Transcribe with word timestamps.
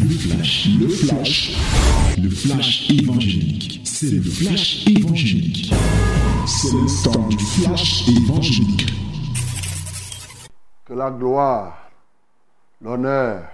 Le 0.00 0.08
flash, 0.08 0.68
le 0.78 0.88
flash, 0.88 1.56
le 2.22 2.30
flash 2.30 2.90
évangélique. 2.90 3.80
C'est 3.84 4.10
le 4.10 4.22
flash 4.22 4.86
évangélique. 4.86 5.72
C'est 6.46 6.72
le 6.72 7.02
temps 7.02 7.28
du 7.28 7.38
flash 7.38 8.08
évangélique. 8.08 8.92
Que 10.84 10.92
la 10.92 11.10
gloire, 11.10 11.90
l'honneur, 12.80 13.48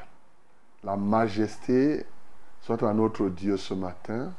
la 0.82 0.96
majesté 0.96 2.04
soient 2.60 2.86
à 2.86 2.92
notre 2.92 3.30
Dieu 3.30 3.56
ce 3.56 3.72
matin, 3.72 4.30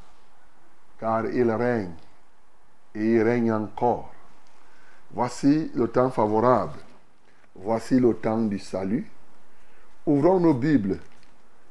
car 0.99 1.25
il 1.25 1.49
règne 1.49 1.95
et 2.93 3.15
il 3.15 3.21
règne 3.23 3.51
encore. 3.51 4.13
Voici 5.11 5.71
le 5.73 5.87
temps 5.87 6.11
favorable. 6.11 6.77
Voici 7.55 7.99
le 7.99 8.13
temps 8.13 8.43
du 8.43 8.59
salut. 8.59 9.09
Ouvrons 10.05 10.39
nos 10.39 10.53
Bibles 10.53 10.99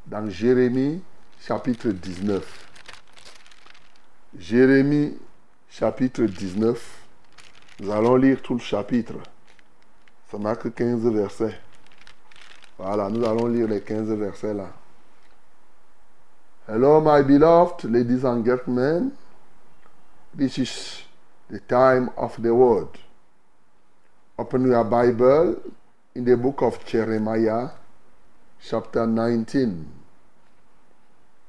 dans 0.06 0.28
Jérémie 0.28 1.02
chapitre 1.40 1.88
19. 1.88 2.68
Jérémie 4.38 5.16
chapitre 5.68 6.24
19. 6.24 6.98
Nous 7.80 7.90
allons 7.90 8.16
lire 8.16 8.42
tout 8.42 8.54
le 8.54 8.60
chapitre. 8.60 9.14
Ça 10.30 10.38
n'a 10.38 10.56
que 10.56 10.68
15 10.68 11.06
versets. 11.06 11.58
Voilà, 12.78 13.08
nous 13.08 13.24
allons 13.24 13.46
lire 13.46 13.68
les 13.68 13.80
15 13.80 14.08
versets 14.10 14.54
là. 14.54 14.68
Hello, 16.66 17.00
my 17.00 17.22
beloved 17.22 17.84
ladies 17.84 18.24
and 18.24 18.44
gentlemen. 18.44 19.12
This 20.36 20.58
is 20.58 21.02
the 21.50 21.60
time 21.60 22.10
of 22.16 22.40
the 22.40 22.52
word. 22.52 22.88
Open 24.38 24.66
your 24.66 24.82
Bible 24.84 25.56
in 26.14 26.24
the 26.24 26.36
book 26.36 26.62
of 26.62 26.84
Jeremiah, 26.86 27.68
chapter 28.66 29.06
19. 29.06 29.86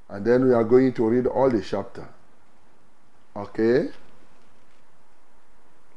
And 0.09 0.25
then 0.25 0.45
we 0.45 0.53
are 0.53 0.63
going 0.63 0.93
to 0.93 1.07
read 1.07 1.27
all 1.27 1.49
the 1.49 1.61
chapter. 1.61 2.07
Okay? 3.35 3.89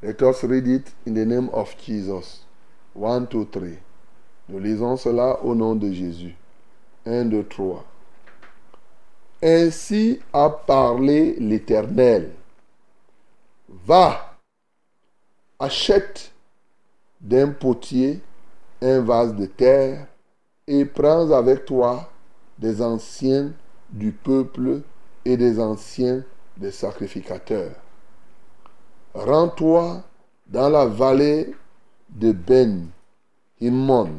Let 0.03 0.23
us 0.23 0.45
read 0.45 0.67
it 0.69 0.93
in 1.05 1.15
the 1.15 1.27
name 1.27 1.49
of 1.51 1.77
Jesus. 1.79 2.41
One, 2.95 3.27
two, 3.27 3.49
three. 3.53 3.79
Nous 4.49 4.61
lisons 4.61 4.97
cela 4.97 5.39
au 5.43 5.55
nom 5.55 5.75
de 5.75 5.93
Jésus. 5.93 6.35
Un, 7.05 7.25
deux, 7.27 7.45
trois. 7.45 7.85
Ainsi 9.43 10.21
a 10.33 10.49
parlé 10.49 11.35
l'Éternel. 11.39 12.31
Va, 13.69 14.37
achète 15.59 16.33
d'un 17.21 17.51
potier 17.51 18.21
un 18.81 19.01
vase 19.01 19.35
de 19.35 19.47
terre 19.47 20.07
et 20.69 20.85
prends 20.85 21.31
avec 21.33 21.65
toi 21.65 22.11
des 22.59 22.83
anciens 22.83 23.51
du 23.91 24.13
peuple 24.13 24.83
et 25.25 25.37
des 25.37 25.59
anciens 25.59 26.23
des 26.59 26.71
sacrificateurs. 26.71 27.73
Rends-toi 29.15 30.03
dans 30.47 30.69
la 30.69 30.85
vallée 30.85 31.55
de 32.11 32.33
Ben 32.33 32.89
Himmon, 33.61 34.11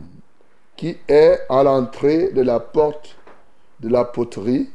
qui 0.76 0.98
est 1.08 1.40
à 1.50 1.64
l'entrée 1.64 2.32
de 2.32 2.42
la 2.42 2.60
porte 2.60 3.16
de 3.80 3.88
la 3.88 4.04
poterie, 4.04 4.70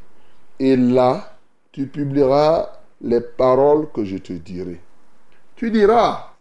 et 0.58 0.76
là 0.76 1.36
tu 1.72 1.88
publieras 1.88 2.70
les 3.00 3.20
paroles 3.20 3.90
que 3.92 4.04
je 4.04 4.16
te 4.18 4.32
dirai. 4.32 4.80
Tu 5.56 5.72
diras, 5.72 6.33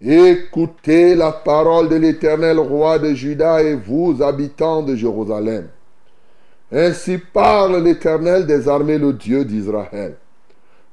Écoutez 0.00 1.16
la 1.16 1.32
parole 1.32 1.88
de 1.88 1.96
l'Éternel 1.96 2.60
roi 2.60 3.00
de 3.00 3.14
Juda 3.14 3.60
et 3.64 3.74
vous, 3.74 4.22
habitants 4.22 4.82
de 4.82 4.94
Jérusalem. 4.94 5.68
Ainsi 6.70 7.18
parle 7.18 7.82
l'Éternel 7.82 8.46
des 8.46 8.68
armées, 8.68 8.98
le 8.98 9.12
Dieu 9.12 9.44
d'Israël. 9.44 10.16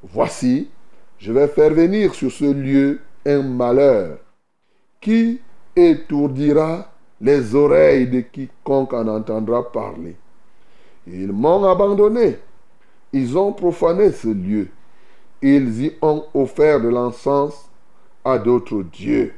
Voici, 0.01 0.69
je 1.19 1.31
vais 1.31 1.47
faire 1.47 1.71
venir 1.71 2.15
sur 2.15 2.31
ce 2.31 2.45
lieu 2.45 2.99
un 3.27 3.43
malheur 3.43 4.17
qui 4.99 5.39
étourdira 5.75 6.91
les 7.21 7.53
oreilles 7.53 8.07
de 8.07 8.21
quiconque 8.21 8.93
en 8.93 9.07
entendra 9.07 9.71
parler. 9.71 10.15
Ils 11.05 11.31
m'ont 11.31 11.63
abandonné. 11.65 12.39
Ils 13.13 13.37
ont 13.37 13.53
profané 13.53 14.11
ce 14.11 14.29
lieu. 14.29 14.67
Ils 15.43 15.83
y 15.83 15.93
ont 16.01 16.25
offert 16.33 16.81
de 16.81 16.89
l'encens 16.89 17.69
d'autres 18.39 18.83
dieux 18.83 19.33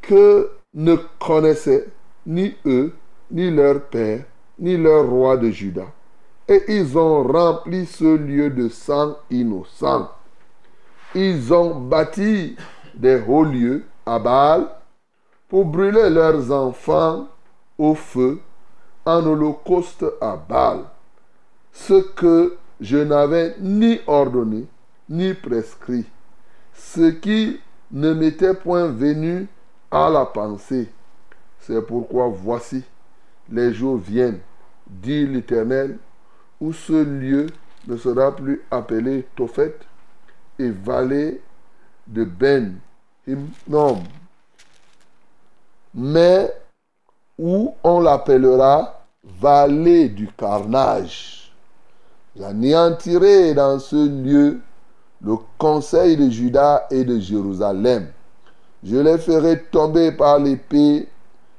que 0.00 0.50
ne 0.74 0.96
connaissaient 1.18 1.88
ni 2.26 2.54
eux, 2.66 2.94
ni 3.30 3.50
leur 3.50 3.82
père, 3.82 4.24
ni 4.58 4.76
leur 4.76 5.08
roi 5.08 5.36
de 5.36 5.50
Juda. 5.50 5.86
Et 6.48 6.62
ils 6.68 6.96
ont 6.98 7.22
rempli 7.22 7.86
ce 7.86 8.16
lieu 8.16 8.50
de 8.50 8.68
sang 8.68 9.16
innocent. 9.30 10.10
Ils 11.14 11.52
ont 11.52 11.80
bâti 11.80 12.56
des 12.94 13.22
hauts 13.26 13.44
lieux 13.44 13.84
à 14.04 14.18
Baal 14.18 14.68
pour 15.48 15.64
brûler 15.64 16.10
leurs 16.10 16.50
enfants 16.50 17.28
au 17.78 17.94
feu 17.94 18.40
en 19.06 19.24
holocauste 19.24 20.04
à 20.20 20.36
Baal. 20.36 20.80
Ce 21.72 21.94
que 22.14 22.56
je 22.80 22.98
n'avais 22.98 23.56
ni 23.60 24.00
ordonné, 24.06 24.66
ni 25.08 25.34
prescrit 25.34 26.06
ce 26.74 27.10
qui 27.10 27.60
ne 27.90 28.12
m'était 28.12 28.54
point 28.54 28.88
venu 28.88 29.46
à 29.90 30.10
la 30.10 30.26
pensée. 30.26 30.88
C'est 31.60 31.80
pourquoi 31.86 32.28
voici, 32.28 32.82
les 33.50 33.72
jours 33.72 33.96
viennent, 33.96 34.40
dit 34.86 35.26
l'Éternel, 35.26 35.98
où 36.60 36.72
ce 36.72 37.04
lieu 37.04 37.46
ne 37.86 37.96
sera 37.96 38.34
plus 38.34 38.62
appelé 38.70 39.26
Tophet 39.36 39.76
et 40.58 40.70
vallée 40.70 41.40
de 42.06 42.24
Ben 42.24 42.78
Himnom, 43.26 44.02
mais 45.94 46.52
où 47.38 47.74
on 47.82 48.00
l'appellera 48.00 49.06
vallée 49.22 50.08
du 50.08 50.28
carnage. 50.28 51.52
J'anéantirai 52.36 53.54
dans 53.54 53.78
ce 53.78 54.08
lieu 54.08 54.60
le 55.24 55.36
conseil 55.58 56.16
de 56.16 56.28
Juda 56.28 56.86
et 56.90 57.04
de 57.04 57.18
Jérusalem. 57.18 58.08
Je 58.82 58.96
les 58.96 59.18
ferai 59.18 59.62
tomber 59.70 60.12
par 60.12 60.38
l'épée 60.38 61.08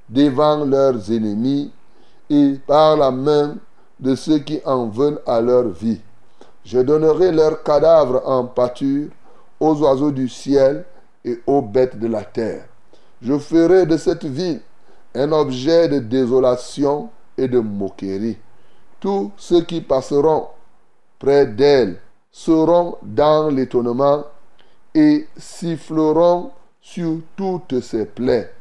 devant 0.07 0.63
leurs 0.63 1.11
ennemis 1.11 1.71
et 2.29 2.59
par 2.67 2.95
la 2.95 3.09
main 3.09 3.57
de 3.99 4.13
ceux 4.13 4.39
qui 4.39 4.59
en 4.65 4.87
veulent 4.87 5.21
à 5.25 5.41
leur 5.41 5.69
vie. 5.69 6.01
Je 6.63 6.79
donnerai 6.79 7.31
leurs 7.31 7.63
cadavres 7.63 8.21
en 8.25 8.45
pâture 8.45 9.09
aux 9.59 9.81
oiseaux 9.81 10.11
du 10.11 10.29
ciel 10.29 10.85
et 11.23 11.39
aux 11.47 11.61
bêtes 11.61 11.97
de 11.97 12.07
la 12.07 12.23
terre. 12.23 12.65
Je 13.21 13.37
ferai 13.39 13.85
de 13.85 13.97
cette 13.97 14.25
ville 14.25 14.61
un 15.15 15.31
objet 15.31 15.87
de 15.87 15.99
désolation 15.99 17.09
et 17.37 17.47
de 17.47 17.59
moquerie. 17.59 18.37
Tous 18.99 19.31
ceux 19.37 19.61
qui 19.61 19.81
passeront 19.81 20.47
près 21.17 21.47
d'elle 21.47 21.99
seront 22.35 22.97
dans 23.01 23.49
l'étonnement 23.49 24.25
et 24.93 25.25
siffleront 25.37 26.51
sur 26.81 27.19
toutes 27.37 27.79
ses 27.79 28.05
plaies. 28.05 28.51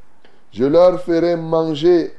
Je 0.53 0.65
leur 0.65 1.01
ferai 1.01 1.35
manger 1.35 2.15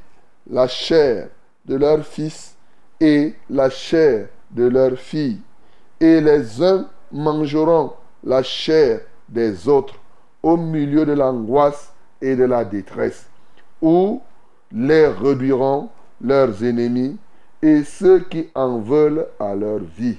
la 0.50 0.68
chair 0.68 1.28
de 1.64 1.76
leurs 1.76 2.04
fils 2.04 2.54
et 3.00 3.32
la 3.48 3.70
chair 3.70 4.28
de 4.50 4.64
leurs 4.64 4.98
filles, 4.98 5.40
et 5.98 6.20
les 6.20 6.62
uns 6.62 6.86
mangeront 7.10 7.94
la 8.22 8.42
chair 8.42 9.00
des 9.26 9.66
autres 9.66 9.94
au 10.42 10.58
milieu 10.58 11.06
de 11.06 11.14
l'angoisse 11.14 11.90
et 12.20 12.36
de 12.36 12.44
la 12.44 12.66
détresse, 12.66 13.24
ou 13.80 14.20
les 14.70 15.06
réduiront 15.06 15.88
leurs 16.20 16.62
ennemis 16.62 17.16
et 17.62 17.82
ceux 17.82 18.20
qui 18.20 18.50
en 18.54 18.78
veulent 18.78 19.26
à 19.40 19.54
leur 19.54 19.78
vie. 19.78 20.18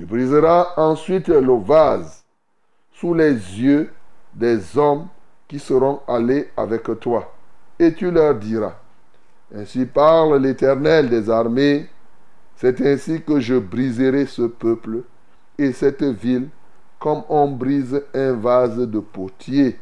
Tu 0.00 0.06
briseras 0.06 0.72
ensuite 0.78 1.28
le 1.28 1.62
vase 1.62 2.24
sous 2.90 3.12
les 3.12 3.34
yeux 3.34 3.92
des 4.32 4.78
hommes 4.78 5.08
qui 5.46 5.58
seront 5.58 6.00
allés 6.08 6.48
avec 6.56 6.84
toi. 7.00 7.30
Et 7.78 7.92
tu 7.92 8.10
leur 8.10 8.34
diras, 8.36 8.76
Ainsi 9.54 9.84
parle 9.84 10.38
l'Éternel 10.38 11.10
des 11.10 11.28
armées, 11.28 11.86
c'est 12.56 12.80
ainsi 12.80 13.20
que 13.20 13.40
je 13.40 13.56
briserai 13.56 14.24
ce 14.24 14.40
peuple 14.40 15.02
et 15.58 15.70
cette 15.72 16.02
ville 16.02 16.48
comme 16.98 17.22
on 17.28 17.48
brise 17.48 18.02
un 18.14 18.32
vase 18.32 18.78
de 18.78 19.00
potier, 19.00 19.78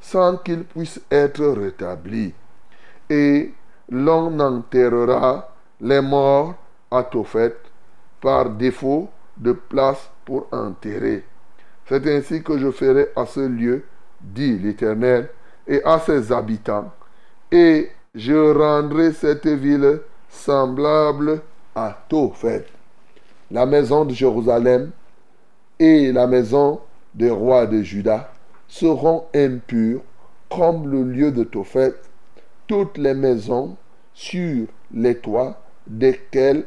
sans 0.00 0.38
qu'il 0.38 0.64
puisse 0.64 0.98
être 1.10 1.44
rétabli. 1.46 2.32
Et 3.10 3.52
l'on 3.90 4.40
enterrera 4.40 5.52
les 5.78 6.00
morts 6.00 6.54
à 6.90 7.02
Tophet 7.02 7.54
par 8.22 8.48
défaut 8.48 9.10
de 9.38 9.52
place 9.52 10.10
pour 10.24 10.46
enterrer. 10.52 11.24
C'est 11.88 12.06
ainsi 12.06 12.42
que 12.42 12.58
je 12.58 12.70
ferai 12.70 13.08
à 13.16 13.24
ce 13.26 13.40
lieu, 13.40 13.84
dit 14.20 14.58
l'Éternel, 14.58 15.30
et 15.66 15.82
à 15.84 15.98
ses 15.98 16.32
habitants, 16.32 16.90
et 17.52 17.90
je 18.14 18.52
rendrai 18.58 19.12
cette 19.12 19.46
ville 19.46 20.00
semblable 20.28 21.42
à 21.74 22.04
Tophet. 22.08 22.66
La 23.50 23.66
maison 23.66 24.04
de 24.04 24.12
Jérusalem 24.12 24.90
et 25.78 26.12
la 26.12 26.26
maison 26.26 26.80
des 27.14 27.30
rois 27.30 27.66
de 27.66 27.82
Juda 27.82 28.30
seront 28.66 29.24
impures 29.34 30.02
comme 30.50 30.90
le 30.90 31.02
lieu 31.02 31.32
de 31.32 31.44
Tophet, 31.44 31.94
toutes 32.66 32.98
les 32.98 33.14
maisons 33.14 33.76
sur 34.14 34.66
les 34.92 35.16
toits 35.18 35.60
desquelles 35.86 36.64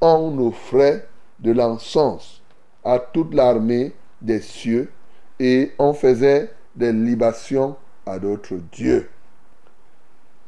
on 0.00 0.38
offrait 0.38 1.06
de 1.42 1.52
l'encens 1.52 2.42
à 2.84 2.98
toute 2.98 3.34
l'armée 3.34 3.92
des 4.20 4.40
cieux 4.40 4.90
et 5.38 5.72
on 5.78 5.92
faisait 5.92 6.50
des 6.74 6.92
libations 6.92 7.76
à 8.06 8.18
d'autres 8.18 8.56
dieux. 8.72 9.08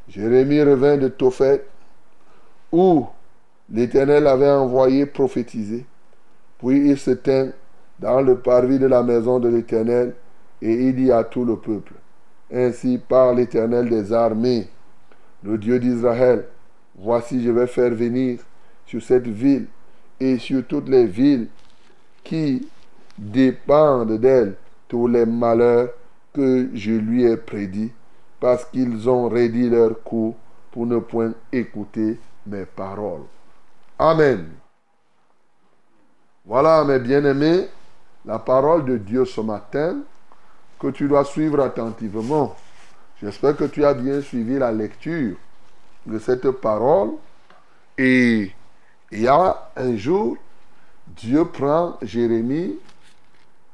Jérémie 0.08 0.62
revint 0.62 0.96
de 0.96 1.08
Tophet 1.08 1.64
où 2.72 3.06
l'Éternel 3.70 4.26
avait 4.26 4.50
envoyé 4.50 5.06
prophétiser. 5.06 5.86
Puis 6.58 6.90
il 6.90 6.98
se 6.98 7.12
tint 7.12 7.50
dans 7.98 8.20
le 8.20 8.38
parvis 8.38 8.78
de 8.78 8.86
la 8.86 9.02
maison 9.02 9.38
de 9.38 9.48
l'Éternel 9.48 10.14
et 10.60 10.72
il 10.72 10.94
dit 10.94 11.12
à 11.12 11.24
tout 11.24 11.44
le 11.44 11.56
peuple, 11.56 11.92
Ainsi 12.52 12.98
par 12.98 13.34
l'Éternel 13.34 13.88
des 13.88 14.12
armées, 14.12 14.68
le 15.42 15.58
Dieu 15.58 15.78
d'Israël, 15.78 16.46
voici 16.96 17.42
je 17.42 17.50
vais 17.50 17.66
faire 17.66 17.90
venir 17.90 18.40
sur 18.86 19.02
cette 19.02 19.26
ville 19.26 19.66
et 20.20 20.38
sur 20.38 20.66
toutes 20.66 20.88
les 20.88 21.06
villes 21.06 21.48
qui 22.22 22.68
dépendent 23.18 24.18
d'elle 24.18 24.56
tous 24.88 25.06
les 25.06 25.26
malheurs 25.26 25.90
que 26.32 26.70
je 26.74 26.92
lui 26.92 27.24
ai 27.24 27.36
prédits, 27.36 27.92
parce 28.40 28.64
qu'ils 28.66 29.08
ont 29.08 29.28
rédit 29.28 29.68
leur 29.68 30.02
coup 30.02 30.34
pour 30.72 30.86
ne 30.86 30.98
point 30.98 31.32
écouter 31.52 32.18
mes 32.46 32.64
paroles. 32.64 33.24
Amen. 33.98 34.46
Voilà, 36.44 36.84
mes 36.84 36.98
bien-aimés, 36.98 37.68
la 38.24 38.38
parole 38.38 38.84
de 38.84 38.98
Dieu 38.98 39.24
ce 39.24 39.40
matin 39.40 39.98
que 40.78 40.88
tu 40.88 41.08
dois 41.08 41.24
suivre 41.24 41.60
attentivement. 41.60 42.54
J'espère 43.22 43.56
que 43.56 43.64
tu 43.64 43.84
as 43.84 43.94
bien 43.94 44.20
suivi 44.20 44.58
la 44.58 44.72
lecture 44.72 45.36
de 46.04 46.18
cette 46.18 46.50
parole. 46.50 47.12
Et 47.96 48.50
il 49.12 49.22
y 49.22 49.28
a 49.28 49.70
un 49.76 49.96
jour, 49.96 50.36
Dieu 51.06 51.44
prend 51.44 51.98
Jérémie 52.02 52.78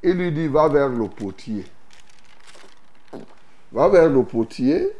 et 0.03 0.13
lui 0.13 0.33
dit, 0.33 0.49
va 0.49 0.69
vers 0.69 0.89
le 0.89 1.09
potier. 1.09 1.65
Va 3.73 3.89
vers 3.89 4.09
le 4.09 4.23
potier. 4.25 4.91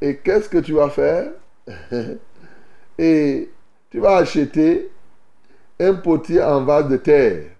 Et 0.00 0.16
qu'est-ce 0.16 0.48
que 0.48 0.58
tu 0.58 0.72
vas 0.72 0.90
faire? 0.90 1.32
Et 2.98 3.50
tu 3.90 3.98
vas 3.98 4.16
acheter 4.16 4.90
un 5.78 5.94
potier 5.94 6.42
en 6.42 6.64
vase 6.64 6.88
de 6.88 6.96
terre. 6.98 7.50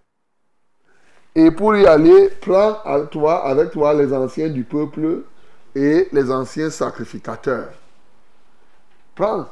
Et 1.35 1.51
pour 1.51 1.77
y 1.77 1.87
aller, 1.87 2.29
prends 2.41 2.77
toi, 3.11 3.47
avec 3.47 3.71
toi 3.71 3.95
les 3.95 4.13
anciens 4.13 4.49
du 4.49 4.65
peuple 4.65 5.23
et 5.75 6.09
les 6.13 6.31
anciens 6.31 6.71
sacrificateurs. 6.71 7.73
Prends 9.15 9.47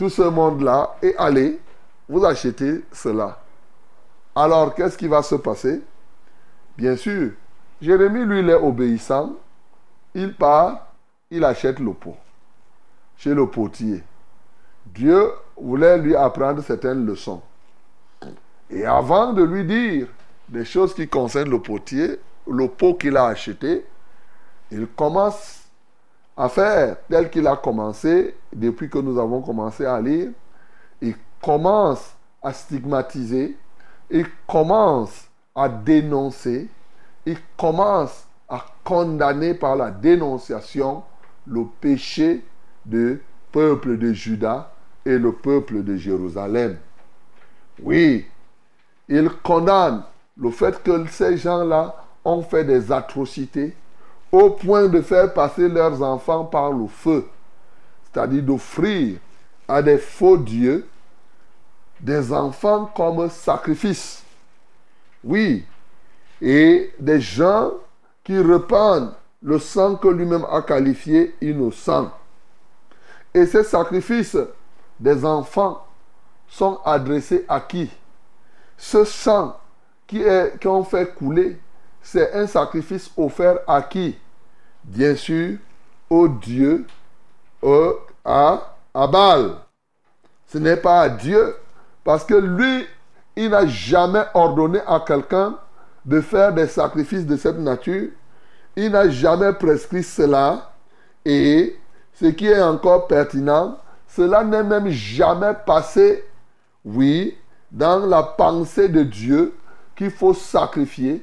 tout 0.00 0.08
ce 0.08 0.22
monde-là 0.22 0.96
et 1.02 1.14
allez, 1.18 1.60
vous 2.08 2.24
achetez 2.24 2.86
cela. 2.90 3.38
Alors, 4.34 4.74
qu'est-ce 4.74 4.96
qui 4.96 5.06
va 5.06 5.22
se 5.22 5.34
passer? 5.34 5.82
Bien 6.74 6.96
sûr, 6.96 7.32
Jérémie, 7.82 8.24
lui, 8.24 8.48
est 8.48 8.54
obéissant. 8.54 9.34
Il 10.14 10.32
part, 10.32 10.86
il 11.30 11.44
achète 11.44 11.80
le 11.80 11.92
pot 11.92 12.16
chez 13.18 13.34
le 13.34 13.46
potier. 13.46 14.02
Dieu 14.86 15.32
voulait 15.60 15.98
lui 15.98 16.16
apprendre 16.16 16.62
certaines 16.62 17.04
leçons. 17.04 17.42
Et 18.70 18.86
avant 18.86 19.34
de 19.34 19.42
lui 19.42 19.66
dire 19.66 20.06
des 20.48 20.64
choses 20.64 20.94
qui 20.94 21.08
concernent 21.08 21.50
le 21.50 21.60
potier, 21.60 22.18
le 22.50 22.68
pot 22.68 22.94
qu'il 22.94 23.18
a 23.18 23.26
acheté, 23.26 23.84
il 24.70 24.86
commence 24.86 25.59
à 26.40 26.48
faire 26.48 26.96
tel 27.06 27.28
qu'il 27.28 27.46
a 27.46 27.54
commencé 27.54 28.34
depuis 28.50 28.88
que 28.88 28.96
nous 28.96 29.18
avons 29.18 29.42
commencé 29.42 29.84
à 29.84 30.00
lire. 30.00 30.30
Il 31.02 31.14
commence 31.42 32.14
à 32.42 32.54
stigmatiser, 32.54 33.58
il 34.08 34.26
commence 34.46 35.28
à 35.54 35.68
dénoncer, 35.68 36.66
il 37.26 37.36
commence 37.58 38.26
à 38.48 38.64
condamner 38.82 39.52
par 39.52 39.76
la 39.76 39.90
dénonciation 39.90 41.02
le 41.46 41.64
péché 41.78 42.42
du 42.86 43.20
peuple 43.52 43.98
de 43.98 44.14
Juda 44.14 44.72
et 45.04 45.18
le 45.18 45.32
peuple 45.32 45.84
de 45.84 45.96
Jérusalem. 45.96 46.78
Oui, 47.82 48.26
il 49.10 49.28
condamne 49.42 50.04
le 50.38 50.50
fait 50.50 50.82
que 50.82 51.06
ces 51.08 51.36
gens-là 51.36 51.96
ont 52.24 52.40
fait 52.40 52.64
des 52.64 52.90
atrocités 52.90 53.76
au 54.32 54.50
point 54.50 54.88
de 54.88 55.00
faire 55.00 55.32
passer 55.32 55.68
leurs 55.68 56.02
enfants 56.02 56.44
par 56.44 56.72
le 56.72 56.86
feu, 56.86 57.26
c'est-à-dire 58.04 58.42
d'offrir 58.42 59.18
à 59.66 59.82
des 59.82 59.98
faux 59.98 60.36
dieux 60.36 60.86
des 62.00 62.32
enfants 62.32 62.90
comme 62.96 63.28
sacrifice. 63.28 64.22
Oui, 65.22 65.64
et 66.40 66.92
des 66.98 67.20
gens 67.20 67.72
qui 68.24 68.38
répandent 68.38 69.14
le 69.42 69.58
sang 69.58 69.96
que 69.96 70.08
lui-même 70.08 70.46
a 70.50 70.62
qualifié 70.62 71.34
innocent. 71.40 72.10
Et 73.34 73.46
ces 73.46 73.64
sacrifices 73.64 74.36
des 74.98 75.24
enfants 75.24 75.84
sont 76.48 76.80
adressés 76.84 77.44
à 77.48 77.60
qui? 77.60 77.90
Ce 78.76 79.04
sang 79.04 79.56
qui 80.06 80.22
est 80.22 80.60
qu'on 80.62 80.82
fait 80.82 81.14
couler, 81.14 81.58
c'est 82.02 82.32
un 82.32 82.46
sacrifice 82.46 83.10
offert 83.16 83.58
à 83.66 83.82
qui? 83.82 84.16
Bien 84.84 85.14
sûr, 85.14 85.58
au 86.08 86.28
Dieu, 86.28 86.86
au, 87.62 87.98
à, 88.24 88.76
à. 88.94 89.10
Ce 90.46 90.58
n'est 90.58 90.76
pas 90.76 91.02
à 91.02 91.08
Dieu, 91.08 91.54
parce 92.02 92.24
que 92.24 92.34
lui, 92.34 92.86
il 93.36 93.50
n'a 93.50 93.66
jamais 93.66 94.24
ordonné 94.34 94.80
à 94.86 95.00
quelqu'un 95.00 95.56
de 96.04 96.20
faire 96.20 96.52
des 96.52 96.66
sacrifices 96.66 97.26
de 97.26 97.36
cette 97.36 97.58
nature. 97.58 98.08
Il 98.74 98.90
n'a 98.92 99.08
jamais 99.08 99.52
prescrit 99.52 100.02
cela. 100.02 100.72
Et 101.24 101.76
ce 102.14 102.26
qui 102.26 102.46
est 102.46 102.62
encore 102.62 103.06
pertinent, 103.06 103.78
cela 104.08 104.42
n'est 104.42 104.64
même 104.64 104.88
jamais 104.88 105.54
passé, 105.66 106.24
oui, 106.84 107.36
dans 107.70 108.06
la 108.06 108.22
pensée 108.22 108.88
de 108.88 109.02
Dieu 109.02 109.54
qu'il 109.94 110.10
faut 110.10 110.34
sacrifier 110.34 111.20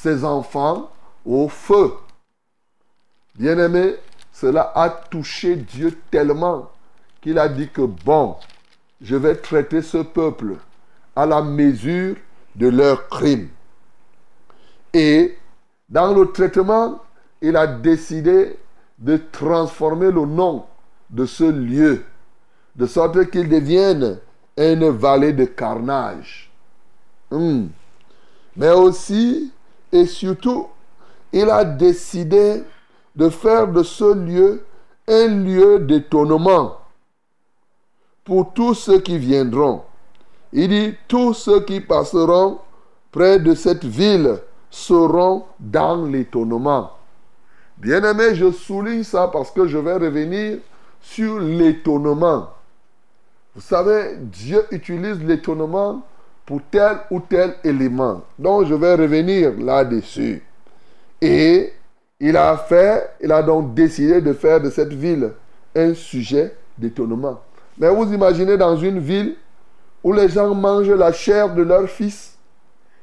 ses 0.00 0.24
enfants 0.24 0.90
au 1.26 1.48
feu. 1.48 1.92
Bien-aimé, 3.34 3.96
cela 4.32 4.70
a 4.76 4.90
touché 4.90 5.56
Dieu 5.56 5.98
tellement 6.12 6.70
qu'il 7.20 7.36
a 7.36 7.48
dit 7.48 7.68
que 7.68 7.82
bon, 7.82 8.36
je 9.00 9.16
vais 9.16 9.34
traiter 9.34 9.82
ce 9.82 9.98
peuple 9.98 10.54
à 11.16 11.26
la 11.26 11.42
mesure 11.42 12.14
de 12.54 12.68
leurs 12.68 13.08
crimes. 13.08 13.48
Et 14.94 15.36
dans 15.88 16.14
le 16.14 16.30
traitement, 16.30 17.02
il 17.42 17.56
a 17.56 17.66
décidé 17.66 18.56
de 18.98 19.16
transformer 19.16 20.12
le 20.12 20.26
nom 20.26 20.64
de 21.10 21.26
ce 21.26 21.42
lieu, 21.42 22.04
de 22.76 22.86
sorte 22.86 23.30
qu'il 23.30 23.48
devienne 23.48 24.20
une 24.56 24.90
vallée 24.90 25.32
de 25.32 25.44
carnage. 25.44 26.52
Hmm. 27.32 27.66
Mais 28.56 28.70
aussi 28.70 29.52
et 29.92 30.06
surtout, 30.06 30.66
il 31.32 31.48
a 31.50 31.64
décidé 31.64 32.62
de 33.16 33.28
faire 33.28 33.68
de 33.68 33.82
ce 33.82 34.14
lieu 34.14 34.64
un 35.06 35.28
lieu 35.28 35.78
d'étonnement 35.80 36.76
pour 38.24 38.52
tous 38.52 38.74
ceux 38.74 39.00
qui 39.00 39.18
viendront. 39.18 39.82
Il 40.52 40.68
dit, 40.68 40.94
tous 41.08 41.34
ceux 41.34 41.60
qui 41.64 41.80
passeront 41.80 42.58
près 43.10 43.38
de 43.38 43.54
cette 43.54 43.84
ville 43.84 44.38
seront 44.70 45.44
dans 45.58 46.04
l'étonnement. 46.04 46.92
Bien-aimé, 47.78 48.34
je 48.34 48.50
souligne 48.50 49.02
ça 49.02 49.28
parce 49.28 49.50
que 49.50 49.66
je 49.66 49.78
vais 49.78 49.94
revenir 49.94 50.58
sur 51.00 51.38
l'étonnement. 51.38 52.50
Vous 53.54 53.62
savez, 53.62 54.16
Dieu 54.18 54.66
utilise 54.70 55.22
l'étonnement 55.22 56.02
pour 56.48 56.62
tel 56.70 56.96
ou 57.10 57.20
tel 57.20 57.56
élément. 57.62 58.22
Donc, 58.38 58.64
je 58.64 58.74
vais 58.74 58.94
revenir 58.94 59.52
là-dessus. 59.58 60.42
Et 61.20 61.74
il 62.18 62.38
a 62.38 62.56
fait, 62.56 63.10
il 63.20 63.30
a 63.30 63.42
donc 63.42 63.74
décidé 63.74 64.22
de 64.22 64.32
faire 64.32 64.58
de 64.58 64.70
cette 64.70 64.94
ville 64.94 65.32
un 65.76 65.92
sujet 65.92 66.56
d'étonnement. 66.78 67.42
Mais 67.76 67.90
vous 67.90 68.10
imaginez 68.14 68.56
dans 68.56 68.78
une 68.78 68.98
ville 68.98 69.36
où 70.02 70.14
les 70.14 70.30
gens 70.30 70.54
mangent 70.54 70.88
la 70.88 71.12
chair 71.12 71.54
de 71.54 71.60
leur 71.60 71.86
fils 71.86 72.38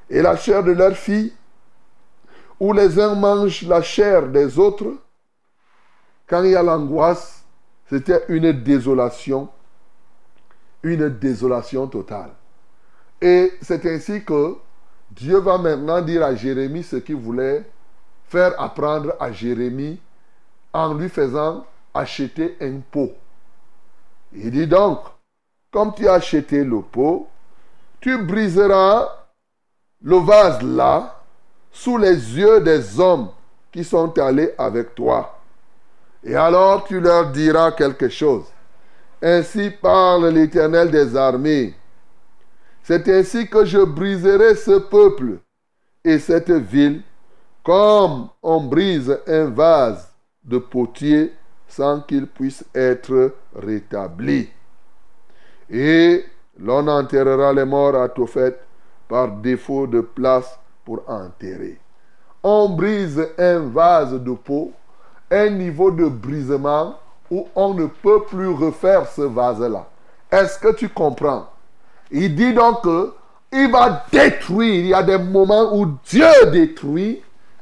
et 0.10 0.24
la 0.24 0.36
chair 0.36 0.64
de 0.64 0.72
leur 0.72 0.94
fille, 0.94 1.32
où 2.60 2.74
les 2.74 3.00
uns 3.00 3.14
mangent 3.14 3.68
la 3.68 3.84
chair 3.84 4.28
des 4.28 4.58
autres, 4.58 4.92
quand 6.26 6.42
il 6.42 6.50
y 6.50 6.56
a 6.56 6.64
l'angoisse, 6.64 7.46
c'était 7.92 8.24
une 8.30 8.52
désolation 8.64 9.50
une 10.82 11.10
désolation 11.10 11.88
totale. 11.88 12.32
Et 13.26 13.54
c'est 13.60 13.84
ainsi 13.88 14.24
que 14.24 14.56
Dieu 15.10 15.40
va 15.40 15.58
maintenant 15.58 16.00
dire 16.00 16.24
à 16.24 16.36
Jérémie 16.36 16.84
ce 16.84 16.98
qu'il 16.98 17.16
voulait 17.16 17.64
faire 18.28 18.54
apprendre 18.62 19.16
à 19.20 19.32
Jérémie 19.32 20.00
en 20.72 20.94
lui 20.94 21.10
faisant 21.10 21.66
acheter 21.92 22.56
un 22.62 22.82
pot. 22.92 23.14
Il 24.32 24.52
dit 24.52 24.68
donc, 24.68 25.00
comme 25.72 25.96
tu 25.96 26.08
as 26.08 26.14
acheté 26.14 26.64
le 26.64 26.82
pot, 26.82 27.28
tu 28.00 28.16
briseras 28.24 29.10
le 30.04 30.18
vase 30.18 30.62
là 30.62 31.24
sous 31.72 31.98
les 31.98 32.38
yeux 32.38 32.62
des 32.62 33.00
hommes 33.00 33.30
qui 33.72 33.84
sont 33.84 34.16
allés 34.20 34.54
avec 34.56 34.94
toi. 34.94 35.40
Et 36.24 36.36
alors 36.36 36.84
tu 36.84 37.00
leur 37.00 37.32
diras 37.32 37.72
quelque 37.72 38.08
chose. 38.08 38.46
Ainsi 39.20 39.72
parle 39.72 40.28
l'Éternel 40.28 40.92
des 40.92 41.16
armées. 41.16 41.74
C'est 42.88 43.10
ainsi 43.10 43.48
que 43.48 43.66
je 43.66 43.80
briserai 43.80 44.54
ce 44.54 44.78
peuple 44.78 45.40
et 46.04 46.20
cette 46.20 46.52
ville 46.52 47.02
comme 47.64 48.30
on 48.44 48.62
brise 48.62 49.20
un 49.26 49.46
vase 49.46 50.14
de 50.44 50.60
potier 50.60 51.34
sans 51.68 52.02
qu'il 52.02 52.28
puisse 52.28 52.64
être 52.76 53.34
rétabli. 53.56 54.52
Et 55.68 56.26
l'on 56.60 56.88
enterrera 56.88 57.54
les 57.54 57.66
morts 57.66 57.96
à 57.96 58.08
fait 58.28 58.60
par 59.08 59.32
défaut 59.32 59.88
de 59.88 60.02
place 60.02 60.60
pour 60.84 61.02
enterrer. 61.10 61.80
On 62.44 62.70
brise 62.70 63.20
un 63.40 63.62
vase 63.62 64.14
de 64.14 64.34
peau, 64.34 64.74
un 65.32 65.50
niveau 65.50 65.90
de 65.90 66.06
brisement 66.06 67.00
où 67.32 67.48
on 67.56 67.74
ne 67.74 67.88
peut 67.88 68.22
plus 68.26 68.50
refaire 68.50 69.08
ce 69.08 69.24
vase-là. 69.24 69.88
Est-ce 70.32 70.60
que 70.60 70.72
tu 70.76 70.88
comprends? 70.88 71.48
Il 72.12 72.36
dit 72.36 72.54
donc 72.54 72.82
qu'il 72.84 73.72
va 73.72 74.06
détruire. 74.12 74.74
Il 74.74 74.88
y 74.88 74.94
a 74.94 75.04
des 75.04 75.18
moments 75.18 75.76
où 75.76 75.98
Dieu 76.06 76.52
détruit 76.52 77.22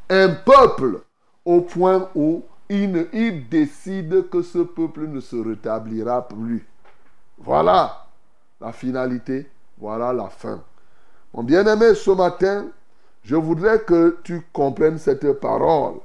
un 0.09 0.29
peuple 0.29 1.01
au 1.45 1.61
point 1.61 2.09
où 2.15 2.43
il, 2.69 3.47
décide 3.49 4.29
que 4.29 4.41
ce 4.41 4.59
peuple 4.59 5.07
ne 5.07 5.19
se 5.19 5.35
rétablira 5.35 6.27
plus. 6.27 6.65
Voilà 7.37 8.05
la 8.61 8.71
finalité, 8.71 9.49
voilà 9.77 10.13
la 10.13 10.29
fin. 10.29 10.61
Mon 11.33 11.43
bien-aimé, 11.43 11.93
ce 11.95 12.11
matin, 12.11 12.67
je 13.23 13.35
voudrais 13.35 13.79
que 13.79 14.17
tu 14.23 14.45
comprennes 14.53 14.97
cette 14.97 15.33
parole. 15.33 15.95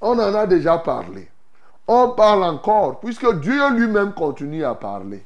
On 0.00 0.18
en 0.18 0.34
a 0.34 0.46
déjà 0.46 0.78
parlé. 0.78 1.28
On 1.86 2.10
parle 2.10 2.44
encore, 2.44 3.00
puisque 3.00 3.40
Dieu 3.40 3.70
lui-même 3.72 4.12
continue 4.12 4.64
à 4.64 4.74
parler. 4.74 5.24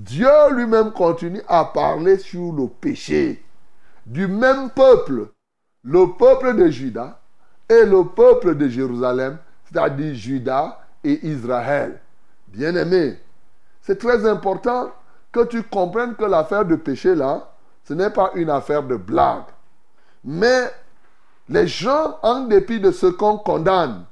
Dieu 0.00 0.30
lui-même 0.52 0.92
continue 0.92 1.42
à 1.46 1.62
parler 1.62 2.16
sur 2.16 2.52
le 2.52 2.68
péché 2.68 3.44
du 4.06 4.26
même 4.26 4.70
peuple, 4.70 5.28
le 5.84 6.16
peuple 6.16 6.56
de 6.56 6.68
Juda 6.68 7.20
et 7.68 7.84
le 7.84 8.04
peuple 8.04 8.56
de 8.56 8.66
Jérusalem, 8.66 9.36
c'est-à-dire 9.66 10.14
Juda 10.14 10.80
et 11.04 11.26
Israël. 11.26 12.00
Bien-aimé, 12.48 13.18
c'est 13.82 13.98
très 13.98 14.26
important 14.26 14.90
que 15.32 15.44
tu 15.44 15.62
comprennes 15.64 16.14
que 16.14 16.24
l'affaire 16.24 16.64
de 16.64 16.76
péché 16.76 17.14
là, 17.14 17.52
ce 17.84 17.92
n'est 17.92 18.08
pas 18.08 18.30
une 18.36 18.48
affaire 18.48 18.82
de 18.82 18.96
blague. 18.96 19.44
Mais 20.24 20.72
les 21.50 21.66
gens, 21.66 22.18
en 22.22 22.46
dépit 22.46 22.80
de 22.80 22.90
ce 22.90 23.04
qu'on 23.06 23.36
condamne, 23.36 24.06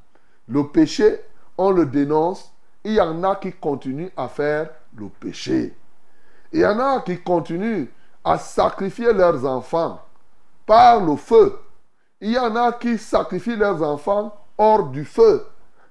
le 0.48 0.66
péché, 0.66 1.18
on 1.56 1.70
le 1.70 1.86
dénonce. 1.86 2.52
Il 2.84 2.92
y 2.92 3.00
en 3.00 3.24
a 3.24 3.36
qui 3.36 3.52
continuent 3.52 4.12
à 4.18 4.28
faire 4.28 4.68
le 4.96 5.08
péché. 5.08 5.76
Il 6.52 6.60
y 6.60 6.66
en 6.66 6.78
a 6.78 7.00
qui 7.00 7.20
continuent 7.20 7.86
à 8.24 8.38
sacrifier 8.38 9.12
leurs 9.12 9.44
enfants 9.44 10.02
par 10.66 11.04
le 11.04 11.16
feu. 11.16 11.58
Il 12.20 12.32
y 12.32 12.38
en 12.38 12.54
a 12.56 12.72
qui 12.72 12.98
sacrifient 12.98 13.56
leurs 13.56 13.82
enfants 13.82 14.34
hors 14.56 14.88
du 14.88 15.04
feu. 15.04 15.46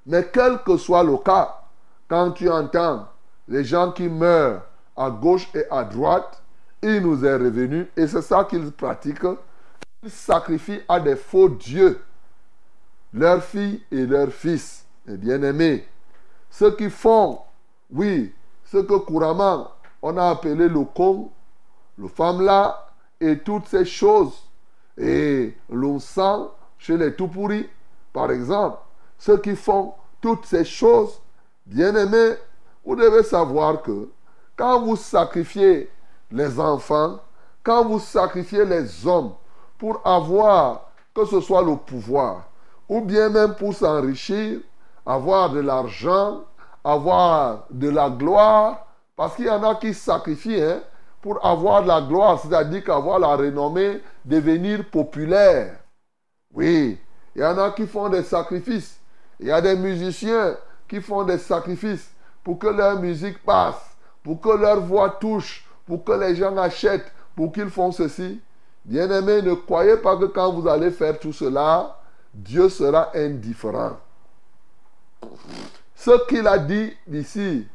Mais 0.05 0.29
quel 0.31 0.63
que 0.63 0.77
soit 0.77 1.03
le 1.03 1.17
cas, 1.17 1.61
quand 2.07 2.31
tu 2.31 2.49
entends 2.49 3.07
les 3.47 3.63
gens 3.63 3.91
qui 3.91 4.07
meurent 4.07 4.61
à 4.95 5.09
gauche 5.09 5.47
et 5.53 5.65
à 5.69 5.83
droite, 5.83 6.41
il 6.81 7.01
nous 7.01 7.25
est 7.25 7.35
revenu, 7.35 7.87
et 7.95 8.07
c'est 8.07 8.21
ça 8.21 8.43
qu'ils 8.43 8.71
pratiquent, 8.71 9.37
ils 10.03 10.11
sacrifient 10.11 10.81
à 10.87 10.99
des 10.99 11.15
faux 11.15 11.49
dieux 11.49 12.01
leurs 13.13 13.43
filles 13.43 13.83
et 13.91 14.05
leurs 14.05 14.31
fils. 14.31 14.85
Et 15.07 15.17
bien 15.17 15.41
aimés, 15.41 15.87
ceux 16.49 16.75
qui 16.75 16.89
font, 16.89 17.39
oui, 17.91 18.33
ce 18.71 18.77
que 18.77 18.95
couramment 18.95 19.71
on 20.01 20.17
a 20.17 20.29
appelé 20.29 20.67
le 20.67 20.83
con, 20.83 21.31
le 21.97 22.07
femme-là, 22.07 22.87
et 23.19 23.39
toutes 23.39 23.67
ces 23.67 23.85
choses, 23.85 24.33
et 24.97 25.55
l'on 25.69 25.97
chez 26.77 26.97
les 26.97 27.15
tout 27.15 27.27
pourris, 27.27 27.67
par 28.13 28.31
exemple, 28.31 28.77
ceux 29.17 29.37
qui 29.37 29.55
font 29.55 29.93
toutes 30.21 30.45
ces 30.45 30.63
choses, 30.63 31.19
bien 31.65 31.95
aimés, 31.95 32.35
vous 32.85 32.95
devez 32.95 33.23
savoir 33.23 33.81
que 33.81 34.09
quand 34.55 34.81
vous 34.81 34.95
sacrifiez 34.95 35.89
les 36.31 36.59
enfants, 36.59 37.19
quand 37.63 37.85
vous 37.85 37.99
sacrifiez 37.99 38.65
les 38.65 39.05
hommes 39.05 39.33
pour 39.77 39.99
avoir, 40.05 40.91
que 41.13 41.25
ce 41.25 41.41
soit 41.41 41.63
le 41.63 41.75
pouvoir, 41.75 42.49
ou 42.87 43.01
bien 43.01 43.29
même 43.29 43.55
pour 43.55 43.73
s'enrichir, 43.73 44.59
avoir 45.05 45.49
de 45.49 45.59
l'argent, 45.59 46.43
avoir 46.87 47.65
de 47.69 47.89
la 47.89 48.09
gloire, 48.09 48.87
parce 49.15 49.35
qu'il 49.35 49.45
y 49.45 49.49
en 49.49 49.63
a 49.63 49.75
qui 49.75 49.93
sacrifient 49.93 50.61
hein, 50.61 50.81
pour 51.21 51.45
avoir 51.45 51.83
de 51.83 51.87
la 51.87 52.01
gloire, 52.01 52.39
c'est-à-dire 52.39 52.83
qu'avoir 52.83 53.19
la 53.19 53.35
renommée, 53.35 54.01
devenir 54.23 54.89
populaire. 54.89 55.79
Oui, 56.53 56.97
il 57.35 57.41
y 57.41 57.45
en 57.45 57.57
a 57.57 57.71
qui 57.71 57.85
font 57.87 58.07
des 58.07 58.23
sacrifices. 58.23 58.99
Il 59.39 59.47
y 59.47 59.51
a 59.51 59.59
des 59.59 59.75
musiciens 59.75 60.55
qui 60.87 61.01
font 61.01 61.23
des 61.23 61.37
sacrifices 61.37 62.09
pour 62.43 62.57
que 62.57 62.67
leur 62.67 62.99
musique 62.99 63.43
passe, 63.43 63.97
pour 64.23 64.39
que 64.39 64.49
leur 64.49 64.79
voix 64.79 65.09
touche, 65.09 65.67
pour 65.85 66.05
que 66.05 66.13
les 66.13 66.35
gens 66.35 66.55
achètent, 66.57 67.11
pour 67.35 67.51
qu'ils 67.51 67.69
font 67.69 67.91
ceci. 67.91 68.39
Bien-aimés, 68.85 69.41
ne 69.41 69.53
croyez 69.53 69.97
pas 69.97 70.15
que 70.15 70.25
quand 70.25 70.53
vous 70.53 70.67
allez 70.67 70.91
faire 70.91 71.19
tout 71.19 71.33
cela, 71.33 71.99
Dieu 72.33 72.69
sera 72.69 73.11
indifférent. 73.13 73.97
Ce 75.97 76.27
qu'il 76.27 76.47
a 76.47 76.59
dit 76.59 76.95
ici 77.11 77.67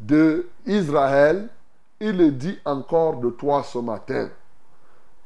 de 0.00 0.48
Israël, 0.66 1.48
il 2.00 2.16
le 2.16 2.32
dit 2.32 2.58
encore 2.64 3.20
de 3.20 3.30
toi 3.30 3.62
ce 3.62 3.78
matin. 3.78 4.28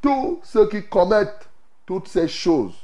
Tous 0.02 0.40
ceux 0.42 0.68
qui 0.68 0.86
commettent 0.86 1.48
toutes 1.86 2.06
ces 2.06 2.28
choses, 2.28 2.74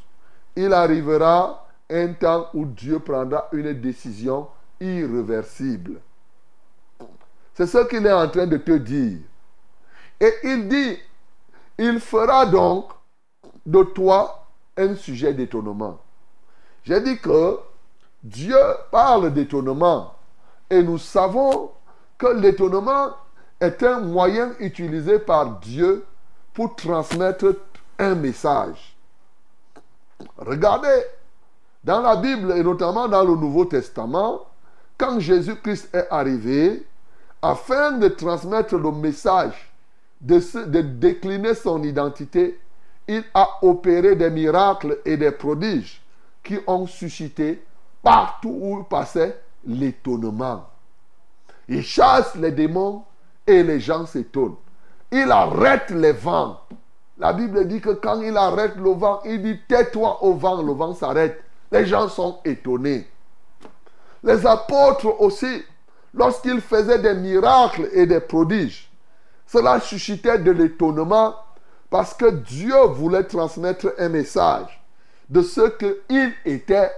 il 0.56 0.72
arrivera 0.72 1.68
un 1.90 2.14
temps 2.14 2.48
où 2.54 2.64
Dieu 2.64 3.00
prendra 3.00 3.48
une 3.52 3.74
décision 3.74 4.48
irréversible. 4.80 6.00
C'est 7.52 7.66
ce 7.66 7.86
qu'il 7.86 8.06
est 8.06 8.12
en 8.12 8.28
train 8.30 8.46
de 8.46 8.56
te 8.56 8.72
dire. 8.78 9.18
Et 10.20 10.32
il 10.42 10.68
dit, 10.68 10.98
il 11.76 12.00
fera 12.00 12.46
donc 12.46 12.90
de 13.66 13.82
toi 13.82 14.46
un 14.78 14.94
sujet 14.94 15.34
d'étonnement. 15.34 15.98
J'ai 16.82 17.02
dit 17.02 17.18
que 17.18 17.58
Dieu 18.22 18.58
parle 18.90 19.32
d'étonnement. 19.32 20.14
Et 20.68 20.82
nous 20.82 20.98
savons 20.98 21.70
que 22.18 22.28
l'étonnement 22.28 23.10
est 23.60 23.82
un 23.82 24.00
moyen 24.00 24.52
utilisé 24.60 25.18
par 25.18 25.58
Dieu 25.60 26.04
pour 26.54 26.76
transmettre 26.76 27.56
un 27.98 28.14
message. 28.14 28.96
Regardez, 30.38 31.02
dans 31.82 32.00
la 32.00 32.16
Bible 32.16 32.52
et 32.52 32.62
notamment 32.62 33.08
dans 33.08 33.24
le 33.24 33.34
Nouveau 33.34 33.64
Testament, 33.64 34.40
quand 34.98 35.18
Jésus-Christ 35.18 35.94
est 35.94 36.06
arrivé, 36.10 36.86
afin 37.42 37.92
de 37.92 38.08
transmettre 38.08 38.76
le 38.76 38.92
message 38.92 39.72
de, 40.20 40.80
décliner 40.82 41.54
son 41.54 41.82
identité, 41.82 42.60
il 43.08 43.24
a 43.32 43.48
opéré 43.62 44.14
des 44.14 44.30
miracles 44.30 44.98
et 45.04 45.16
des 45.16 45.30
prodiges 45.30 46.02
qui 46.44 46.58
ont 46.66 46.86
suscité 46.86 47.62
partout 48.02 48.56
où 48.60 48.78
il 48.78 48.84
passait 48.84 49.40
l'étonnement. 49.66 50.66
Il 51.68 51.82
chasse 51.82 52.34
les 52.34 52.50
démons 52.50 53.04
et 53.46 53.62
les 53.62 53.80
gens 53.80 54.06
s'étonnent. 54.06 54.56
Il 55.12 55.30
arrête 55.30 55.90
les 55.90 56.12
vents. 56.12 56.60
La 57.18 57.32
Bible 57.32 57.66
dit 57.66 57.80
que 57.80 57.90
quand 57.90 58.20
il 58.22 58.36
arrête 58.36 58.76
le 58.76 58.90
vent, 58.90 59.20
il 59.24 59.42
dit 59.42 59.60
tais-toi 59.68 60.22
au 60.24 60.34
vent, 60.34 60.62
le 60.62 60.72
vent 60.72 60.94
s'arrête. 60.94 61.42
Les 61.70 61.86
gens 61.86 62.08
sont 62.08 62.38
étonnés. 62.44 63.06
Les 64.22 64.46
apôtres 64.46 65.20
aussi, 65.20 65.62
lorsqu'ils 66.14 66.60
faisaient 66.60 66.98
des 66.98 67.14
miracles 67.14 67.88
et 67.92 68.06
des 68.06 68.20
prodiges, 68.20 68.90
cela 69.46 69.80
suscitait 69.80 70.38
de 70.38 70.50
l'étonnement 70.50 71.34
parce 71.90 72.14
que 72.14 72.30
Dieu 72.30 72.76
voulait 72.92 73.24
transmettre 73.24 73.92
un 73.98 74.08
message 74.08 74.82
de 75.28 75.42
ce 75.42 75.68
qu'il 75.76 76.32
était 76.44 76.90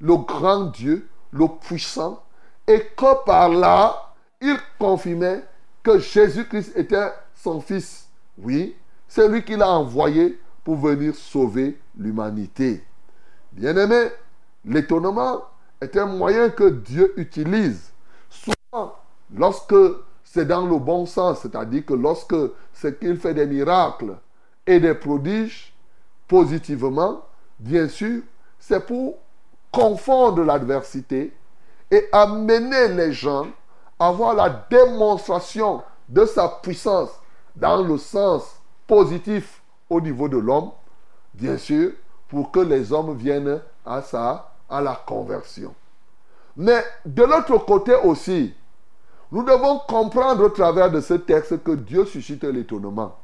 le 0.00 0.16
grand 0.16 0.66
Dieu, 0.66 1.08
le 1.32 1.46
puissant, 1.46 2.22
et 2.66 2.80
que 2.96 3.24
par 3.24 3.48
là, 3.48 4.14
il 4.40 4.56
confirmait 4.78 5.44
que 5.82 5.98
Jésus-Christ 5.98 6.76
était 6.76 7.12
son 7.34 7.60
Fils. 7.60 8.08
Oui, 8.38 8.76
c'est 9.08 9.28
lui 9.28 9.44
qui 9.44 9.56
l'a 9.56 9.70
envoyé 9.70 10.40
pour 10.64 10.76
venir 10.76 11.14
sauver 11.14 11.78
l'humanité. 11.96 12.84
Bien-aimé, 13.52 14.08
l'étonnement 14.64 15.42
est 15.80 15.96
un 15.96 16.06
moyen 16.06 16.50
que 16.50 16.68
Dieu 16.68 17.12
utilise. 17.16 17.92
Souvent, 18.28 18.94
lorsque 19.34 19.74
c'est 20.24 20.46
dans 20.46 20.66
le 20.66 20.78
bon 20.78 21.06
sens, 21.06 21.40
c'est-à-dire 21.40 21.84
que 21.84 21.94
lorsque 21.94 22.36
c'est 22.72 23.00
qu'il 23.00 23.16
fait 23.16 23.34
des 23.34 23.46
miracles 23.46 24.16
et 24.66 24.78
des 24.78 24.94
prodiges, 24.94 25.72
positivement, 26.28 27.22
bien 27.58 27.88
sûr, 27.88 28.22
c'est 28.58 28.86
pour 28.86 29.18
confondre 29.72 30.42
l'adversité 30.42 31.32
et 31.90 32.08
amener 32.12 32.88
les 32.88 33.12
gens 33.12 33.46
à 33.98 34.10
voir 34.10 34.34
la 34.34 34.48
démonstration 34.70 35.82
de 36.08 36.24
sa 36.24 36.48
puissance 36.48 37.10
dans 37.56 37.82
le 37.82 37.98
sens 37.98 38.60
positif 38.86 39.62
au 39.88 40.00
niveau 40.00 40.28
de 40.28 40.38
l'homme, 40.38 40.70
bien 41.34 41.58
sûr, 41.58 41.92
pour 42.28 42.50
que 42.50 42.60
les 42.60 42.92
hommes 42.92 43.16
viennent 43.16 43.60
à 43.84 44.02
ça, 44.02 44.52
à 44.68 44.80
la 44.80 44.94
conversion. 44.94 45.74
Mais 46.56 46.84
de 47.04 47.22
l'autre 47.22 47.58
côté 47.58 47.94
aussi, 47.94 48.54
nous 49.32 49.42
devons 49.44 49.78
comprendre 49.80 50.44
au 50.44 50.48
travers 50.48 50.90
de 50.90 51.00
ce 51.00 51.14
texte 51.14 51.62
que 51.62 51.72
Dieu 51.72 52.04
suscite 52.04 52.44
l'étonnement. 52.44 53.16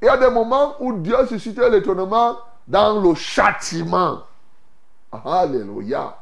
Il 0.00 0.06
y 0.06 0.08
a 0.08 0.16
des 0.16 0.30
moments 0.30 0.74
où 0.80 0.92
Dieu 0.92 1.16
suscite 1.26 1.58
l'étonnement 1.58 2.36
dans 2.68 3.00
le 3.00 3.14
châtiment. 3.14 4.20
Alléluia. 5.12 6.16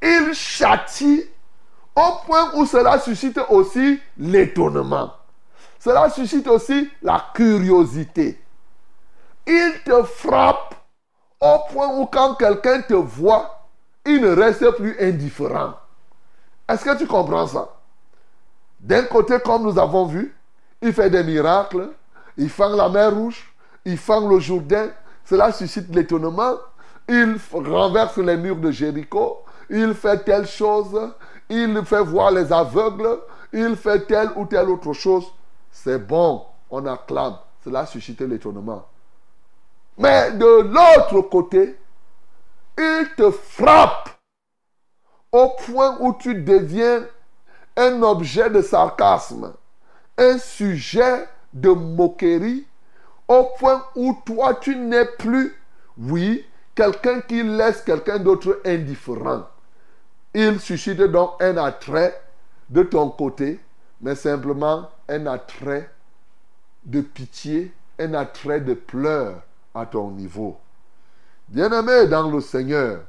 Il 0.00 0.32
châtie 0.34 1.24
au 1.94 2.26
point 2.26 2.54
où 2.54 2.66
cela 2.66 2.98
suscite 2.98 3.38
aussi 3.48 4.00
l'étonnement. 4.18 5.12
Cela 5.78 6.10
suscite 6.10 6.46
aussi 6.46 6.90
la 7.02 7.26
curiosité. 7.34 8.40
Il 9.46 9.72
te 9.84 10.02
frappe 10.04 10.74
au 11.40 11.58
point 11.70 11.88
où 11.98 12.06
quand 12.06 12.34
quelqu'un 12.34 12.82
te 12.82 12.94
voit, 12.94 13.66
il 14.04 14.20
ne 14.20 14.34
reste 14.34 14.68
plus 14.76 14.96
indifférent. 15.00 15.74
Est-ce 16.68 16.84
que 16.84 16.96
tu 16.96 17.06
comprends 17.06 17.46
ça? 17.46 17.68
D'un 18.80 19.04
côté, 19.04 19.38
comme 19.40 19.64
nous 19.64 19.78
avons 19.78 20.06
vu, 20.06 20.34
il 20.80 20.92
fait 20.92 21.10
des 21.10 21.22
miracles, 21.22 21.90
il 22.36 22.48
fend 22.48 22.70
la 22.70 22.88
mer 22.88 23.12
rouge, 23.14 23.52
il 23.84 23.98
fend 23.98 24.28
le 24.28 24.38
Jourdain, 24.38 24.90
cela 25.24 25.52
suscite 25.52 25.94
l'étonnement. 25.94 26.54
Il 27.14 27.36
renverse 27.52 28.16
les 28.16 28.38
murs 28.38 28.56
de 28.56 28.70
Jéricho, 28.70 29.44
il 29.68 29.92
fait 29.92 30.24
telle 30.24 30.46
chose, 30.46 30.98
il 31.50 31.84
fait 31.84 32.02
voir 32.02 32.30
les 32.30 32.50
aveugles, 32.50 33.20
il 33.52 33.76
fait 33.76 34.06
telle 34.06 34.30
ou 34.34 34.46
telle 34.46 34.70
autre 34.70 34.94
chose. 34.94 35.26
C'est 35.70 35.98
bon, 35.98 36.42
on 36.70 36.86
acclame. 36.86 37.36
Cela 37.62 37.84
suscite 37.84 38.22
l'étonnement. 38.22 38.86
Mais 39.98 40.32
de 40.32 40.62
l'autre 40.62 41.20
côté, 41.28 41.76
il 42.78 43.06
te 43.14 43.30
frappe 43.30 44.08
au 45.30 45.50
point 45.66 45.98
où 46.00 46.14
tu 46.14 46.34
deviens 46.34 47.04
un 47.76 48.02
objet 48.02 48.48
de 48.48 48.62
sarcasme, 48.62 49.52
un 50.16 50.38
sujet 50.38 51.28
de 51.52 51.68
moquerie, 51.68 52.66
au 53.28 53.44
point 53.58 53.84
où 53.96 54.16
toi 54.24 54.54
tu 54.54 54.74
n'es 54.76 55.04
plus, 55.04 55.54
oui, 55.98 56.46
quelqu'un 56.74 57.20
qui 57.20 57.42
laisse 57.42 57.82
quelqu'un 57.82 58.18
d'autre 58.18 58.60
indifférent. 58.64 59.48
Il 60.34 60.60
suscite 60.60 61.00
donc 61.02 61.34
un 61.40 61.56
attrait 61.58 62.20
de 62.70 62.82
ton 62.82 63.10
côté, 63.10 63.60
mais 64.00 64.14
simplement 64.14 64.88
un 65.08 65.26
attrait 65.26 65.90
de 66.84 67.00
pitié, 67.00 67.72
un 67.98 68.14
attrait 68.14 68.60
de 68.60 68.74
pleurs 68.74 69.42
à 69.74 69.86
ton 69.86 70.10
niveau. 70.10 70.58
Bien-aimé 71.48 72.06
dans 72.06 72.30
le 72.30 72.40
Seigneur, 72.40 73.02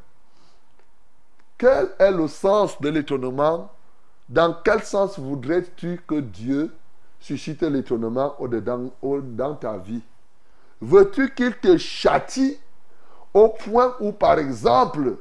quel 1.58 1.90
est 1.98 2.12
le 2.12 2.28
sens 2.28 2.80
de 2.82 2.90
l'étonnement? 2.90 3.72
Dans 4.28 4.54
quel 4.64 4.84
sens 4.84 5.18
voudrais-tu 5.18 6.02
que 6.06 6.20
Dieu 6.20 6.74
suscite 7.20 7.62
l'étonnement 7.62 8.36
dans 8.42 9.56
ta 9.56 9.78
vie? 9.78 10.02
Veux-tu 10.82 11.34
qu'il 11.34 11.56
te 11.56 11.78
châtie 11.78 12.58
au 13.34 13.50
point 13.50 13.96
où, 14.00 14.12
par 14.12 14.38
exemple, 14.39 15.17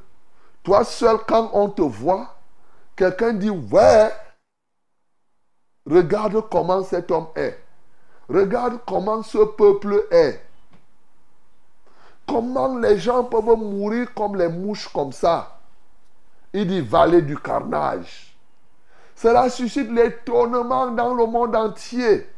toi 0.62 0.84
seul, 0.84 1.18
quand 1.26 1.50
on 1.54 1.68
te 1.68 1.82
voit, 1.82 2.34
quelqu'un 2.94 3.32
dit, 3.32 3.50
ouais, 3.50 4.12
regarde 5.88 6.48
comment 6.50 6.82
cet 6.82 7.10
homme 7.10 7.28
est. 7.34 7.58
Regarde 8.28 8.78
comment 8.86 9.22
ce 9.22 9.38
peuple 9.38 10.06
est. 10.10 10.40
Comment 12.26 12.78
les 12.78 12.98
gens 12.98 13.24
peuvent 13.24 13.56
mourir 13.56 14.14
comme 14.14 14.36
les 14.36 14.48
mouches 14.48 14.88
comme 14.88 15.12
ça 15.12 15.58
Il 16.52 16.68
dit 16.68 16.80
vallée 16.80 17.22
du 17.22 17.36
carnage. 17.36 18.36
Cela 19.16 19.50
suscite 19.50 19.90
l'étonnement 19.90 20.90
dans 20.92 21.14
le 21.14 21.26
monde 21.26 21.54
entier. 21.56 22.28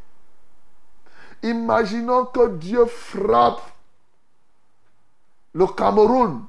Imaginons 1.42 2.24
que 2.26 2.48
Dieu 2.56 2.86
frappe 2.86 3.60
le 5.54 5.66
Cameroun 5.66 6.44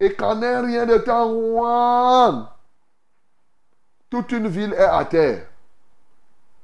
et 0.00 0.14
qu'en 0.14 0.42
un 0.42 0.62
rien 0.62 0.86
de 0.86 0.98
temps, 0.98 2.48
toute 4.10 4.32
une 4.32 4.48
ville 4.48 4.72
est 4.72 4.78
à 4.78 5.04
terre. 5.04 5.46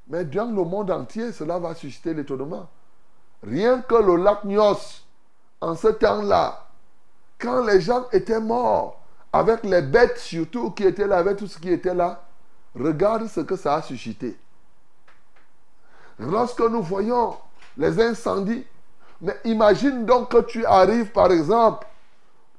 Mais 0.09 0.25
dans 0.25 0.55
le 0.55 0.65
monde 0.65 0.91
entier, 0.91 1.33
cela 1.33 1.59
va 1.59 1.75
susciter 1.75 2.15
l'étonnement. 2.15 2.69
Rien 3.43 3.81
que 3.83 3.95
le 3.95 4.17
lac 4.17 4.45
Nyos, 4.45 5.03
en 5.61 5.75
ce 5.75 5.89
temps-là, 5.89 6.67
quand 7.39 7.65
les 7.65 7.81
gens 7.81 8.07
étaient 8.13 8.41
morts, 8.41 9.01
avec 9.33 9.65
les 9.65 9.83
bêtes 9.83 10.19
surtout 10.19 10.71
qui 10.71 10.85
étaient 10.85 11.07
là, 11.07 11.19
avec 11.19 11.39
tout 11.39 11.49
ce 11.49 11.59
qui 11.59 11.71
était 11.71 11.95
là, 11.95 12.23
regarde 12.75 13.27
ce 13.27 13.41
que 13.41 13.57
ça 13.57 13.75
a 13.77 13.83
suscité. 13.83 14.39
Lorsque 16.19 16.61
nous 16.61 16.83
voyons 16.83 17.37
les 17.77 18.01
incendies, 18.01 18.65
mais 19.21 19.39
imagine 19.45 20.05
donc 20.05 20.31
que 20.31 20.41
tu 20.43 20.65
arrives, 20.65 21.11
par 21.13 21.33
exemple, 21.33 21.87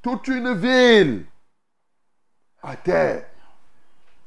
toute 0.02 0.28
une 0.28 0.54
ville 0.54 1.26
à 2.62 2.76
terre. 2.76 3.26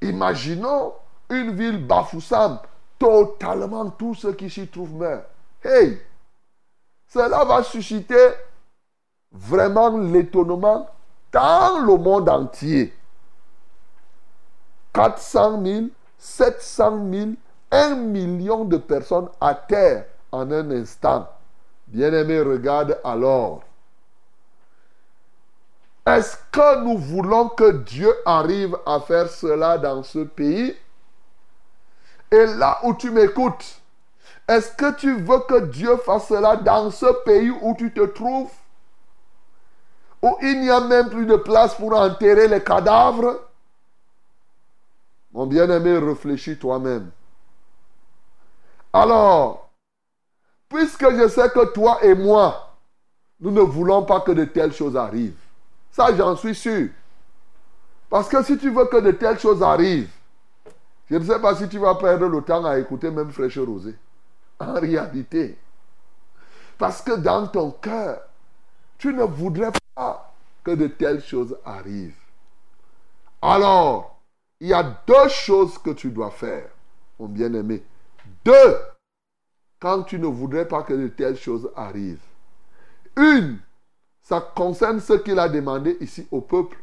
Imaginons 0.01 0.93
une 1.31 1.53
ville 1.53 1.85
Bafoussam, 1.85 2.59
totalement 2.99 3.91
tous 3.91 4.14
ceux 4.14 4.33
qui 4.33 4.49
s'y 4.49 4.69
trouvent 4.69 4.95
meurent. 4.95 5.25
Hey, 5.62 6.01
cela 7.09 7.45
va 7.45 7.62
susciter 7.62 8.31
vraiment 9.33 9.97
l'étonnement 9.99 10.88
dans 11.33 11.79
le 11.85 11.97
monde 11.97 12.29
entier. 12.29 12.95
400 14.93 15.64
000, 15.64 15.87
700 16.19 17.11
000, 17.12 17.31
1 17.71 17.95
million 17.97 18.64
de 18.64 18.79
personnes 18.79 19.29
à 19.41 19.55
terre 19.55 20.07
en 20.33 20.51
un 20.51 20.71
instant. 20.71 21.29
Bien-aimé, 21.88 22.40
regarde 22.40 23.01
alors. 23.03 23.62
Est-ce 26.07 26.37
que 26.53 26.85
nous 26.85 26.98
voulons 26.98 27.48
que 27.48 27.70
Dieu 27.70 28.14
arrive 28.24 28.79
à 28.87 29.01
faire 29.01 29.29
cela 29.29 29.79
dans 29.79 30.03
ce 30.03 30.20
pays? 30.20 30.77
Et 32.31 32.46
là 32.46 32.79
où 32.85 32.94
tu 32.94 33.11
m'écoutes, 33.11 33.81
est-ce 34.46 34.72
que 34.72 34.94
tu 34.96 35.14
veux 35.16 35.40
que 35.40 35.61
Dieu 35.66 35.96
fasse 35.96 36.29
cela 36.29 36.57
dans 36.57 36.90
ce 36.90 37.07
pays 37.24 37.51
où 37.51 37.74
tu 37.77 37.92
te 37.92 38.05
trouves? 38.05 38.53
Où 40.22 40.37
il 40.42 40.61
n'y 40.61 40.70
a 40.70 40.81
même 40.81 41.09
plus 41.09 41.27
de 41.27 41.37
place 41.37 41.74
pour 41.74 41.94
enterrer 41.94 42.48
les 42.48 42.62
cadavres, 42.62 43.40
mon 45.33 45.46
bien-aimé, 45.46 45.98
réfléchis 45.98 46.59
toi-même. 46.59 47.11
Alors, 48.92 49.67
puisque 50.68 51.11
je 51.11 51.28
sais 51.28 51.48
que 51.50 51.72
toi 51.72 51.98
et 52.02 52.14
moi, 52.14 52.76
nous 53.40 53.50
ne 53.50 53.61
voulons 53.61 54.04
pas 54.04 54.20
que 54.20 54.33
de 54.33 54.44
telles 54.44 54.72
choses 54.72 54.96
arrivent, 54.96 55.38
ça 55.90 56.14
j'en 56.16 56.37
suis 56.37 56.54
sûr. 56.54 56.88
Parce 58.11 58.28
que 58.28 58.42
si 58.42 58.57
tu 58.57 58.70
veux 58.70 58.87
que 58.87 59.00
de 59.00 59.11
telles 59.11 59.38
choses 59.38 59.62
arrivent, 59.62 60.11
je 61.11 61.16
ne 61.16 61.24
sais 61.24 61.38
pas 61.38 61.54
si 61.54 61.68
tu 61.68 61.78
vas 61.78 61.94
perdre 61.94 62.26
le 62.26 62.42
temps 62.42 62.64
à 62.64 62.78
écouter 62.78 63.11
même 63.11 63.31
Fraîche 63.31 63.59
Rosée. 63.59 63.96
En 64.61 64.74
réalité. 64.74 65.57
Parce 66.76 67.02
que 67.02 67.12
dans 67.12 67.46
ton 67.46 67.70
cœur, 67.70 68.20
tu 68.98 69.12
ne 69.12 69.22
voudrais 69.22 69.72
pas 69.94 70.33
que 70.64 70.72
de 70.72 70.87
telles 70.87 71.22
choses 71.22 71.57
arrivent. 71.64 72.14
Alors, 73.40 74.20
il 74.61 74.68
y 74.68 74.74
a 74.74 74.83
deux 74.83 75.28
choses 75.28 75.78
que 75.78 75.90
tu 75.90 76.11
dois 76.11 76.31
faire, 76.31 76.68
mon 77.18 77.26
bien-aimé. 77.26 77.83
Deux, 78.44 78.76
quand 79.81 80.03
tu 80.03 80.19
ne 80.19 80.27
voudrais 80.27 80.67
pas 80.67 80.83
que 80.83 80.95
de 80.95 81.09
telles 81.09 81.37
choses 81.37 81.71
arrivent. 81.77 82.25
Une, 83.17 83.59
ça 84.23 84.41
concerne 84.41 85.01
ce 85.01 85.14
qu'il 85.14 85.38
a 85.38 85.49
demandé 85.49 85.97
ici 86.01 86.27
au 86.31 86.41
peuple. 86.41 86.79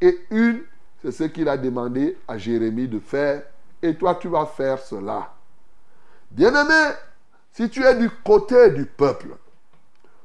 Et 0.00 0.18
une, 0.30 0.62
c'est 1.02 1.12
ce 1.12 1.24
qu'il 1.24 1.48
a 1.48 1.56
demandé 1.56 2.16
à 2.26 2.38
Jérémie 2.38 2.88
de 2.88 2.98
faire. 2.98 3.42
Et 3.82 3.94
toi, 3.94 4.14
tu 4.16 4.28
vas 4.28 4.46
faire 4.46 4.78
cela. 4.78 5.34
Bien-aimé, 6.30 6.94
si 7.52 7.70
tu 7.70 7.84
es 7.84 7.94
du 7.94 8.10
côté 8.24 8.70
du 8.70 8.84
peuple, 8.84 9.36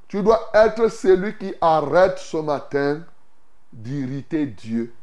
tu 0.07 0.21
dois 0.21 0.49
être 0.53 0.89
celui 0.89 1.37
qui 1.37 1.53
arrête 1.61 2.17
ce 2.17 2.37
matin 2.37 3.03
d'irriter 3.71 4.45
Dieu 4.45 4.93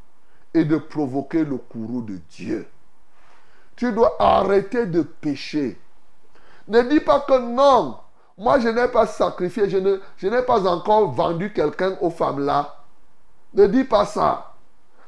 et 0.54 0.64
de 0.64 0.76
provoquer 0.76 1.44
le 1.44 1.56
courroux 1.56 2.02
de 2.02 2.18
Dieu. 2.30 2.66
Tu 3.76 3.92
dois 3.92 4.14
arrêter 4.18 4.86
de 4.86 5.02
pécher. 5.02 5.78
Ne 6.70 6.82
dis 6.82 7.00
pas 7.00 7.18
que 7.18 7.36
non, 7.36 7.98
moi 8.38 8.60
je 8.60 8.68
n'ai 8.68 8.86
pas 8.86 9.04
sacrifié, 9.04 9.68
je, 9.68 9.78
ne, 9.78 10.00
je 10.16 10.28
n'ai 10.28 10.42
pas 10.42 10.64
encore 10.68 11.10
vendu 11.10 11.52
quelqu'un 11.52 11.96
aux 12.00 12.10
femmes 12.10 12.38
là. 12.46 12.76
Ne 13.54 13.66
dis 13.66 13.82
pas 13.82 14.04
ça. 14.04 14.52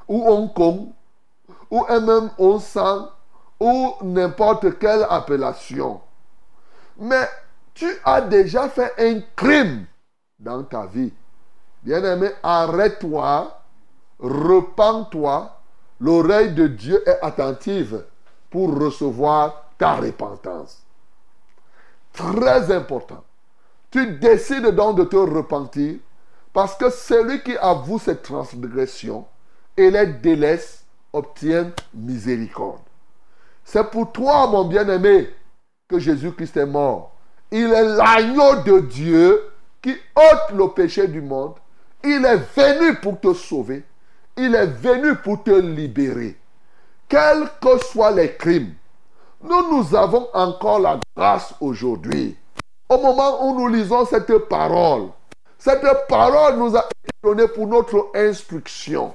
Ou 0.09 0.29
Hong 0.29 0.53
Kong, 0.53 0.88
ou 1.70 1.87
même 1.88 2.31
on 2.37 2.59
sang, 2.59 3.11
ou 3.61 3.92
n'importe 4.03 4.77
quelle 4.81 5.07
appellation. 5.09 6.01
Mais 6.98 7.29
tu 7.75 7.88
as 8.05 8.22
déjà 8.22 8.68
fait 8.68 8.92
un 8.98 9.20
crime 9.37 9.87
dans 10.40 10.64
ta 10.64 10.87
vie. 10.87 11.12
Bien-aimé, 11.85 12.31
arrête-toi, 12.42 13.57
repens-toi. 14.18 15.61
L'oreille 16.01 16.55
de 16.55 16.66
Dieu 16.66 17.09
est 17.09 17.20
attentive 17.22 18.05
pour 18.51 18.77
recevoir 18.77 19.68
ta 19.79 19.94
repentance. 19.94 20.81
Très 22.12 22.70
important. 22.70 23.25
Tu 23.90 24.14
décides 24.18 24.68
donc 24.68 24.96
de 24.96 25.05
te 25.05 25.16
repentir 25.16 25.96
parce 26.53 26.75
que 26.77 26.90
celui 26.90 27.42
qui 27.42 27.57
avoue 27.57 27.98
cette 27.98 28.22
transgression 28.22 29.27
et 29.77 29.90
les 29.90 30.07
délaisse 30.07 30.85
obtient 31.12 31.72
miséricorde. 31.94 32.81
C'est 33.64 33.90
pour 33.90 34.12
toi, 34.12 34.46
mon 34.48 34.64
bien-aimé, 34.64 35.31
que 35.88 35.98
Jésus-Christ 35.98 36.57
est 36.57 36.66
mort. 36.66 37.14
Il 37.51 37.72
est 37.72 37.96
l'agneau 37.96 38.62
de 38.62 38.81
Dieu 38.81 39.42
qui 39.81 39.94
ôte 40.16 40.57
le 40.57 40.68
péché 40.68 41.07
du 41.07 41.20
monde. 41.20 41.55
Il 42.03 42.25
est 42.25 42.42
venu 42.57 42.96
pour 42.96 43.20
te 43.20 43.35
sauver. 43.35 43.85
Il 44.37 44.55
est 44.55 44.66
venu 44.66 45.16
pour 45.16 45.42
te 45.42 45.51
libérer. 45.51 46.37
Quels 47.09 47.48
que 47.61 47.79
soient 47.79 48.11
les 48.11 48.35
crimes, 48.35 48.72
nous, 49.42 49.76
nous 49.76 49.94
avons 49.94 50.28
encore 50.33 50.81
la 50.81 51.00
grâce 51.16 51.55
aujourd'hui. 51.61 52.37
Au 52.88 52.98
moment 52.98 53.44
où 53.46 53.59
nous 53.59 53.68
lisons 53.68 54.05
cette 54.05 54.37
parole, 54.48 55.09
cette 55.59 55.87
parole 56.09 56.57
nous 56.57 56.76
a 56.76 56.81
été 56.81 57.11
donnée 57.22 57.48
pour 57.48 57.66
notre 57.66 58.09
instruction. 58.14 59.14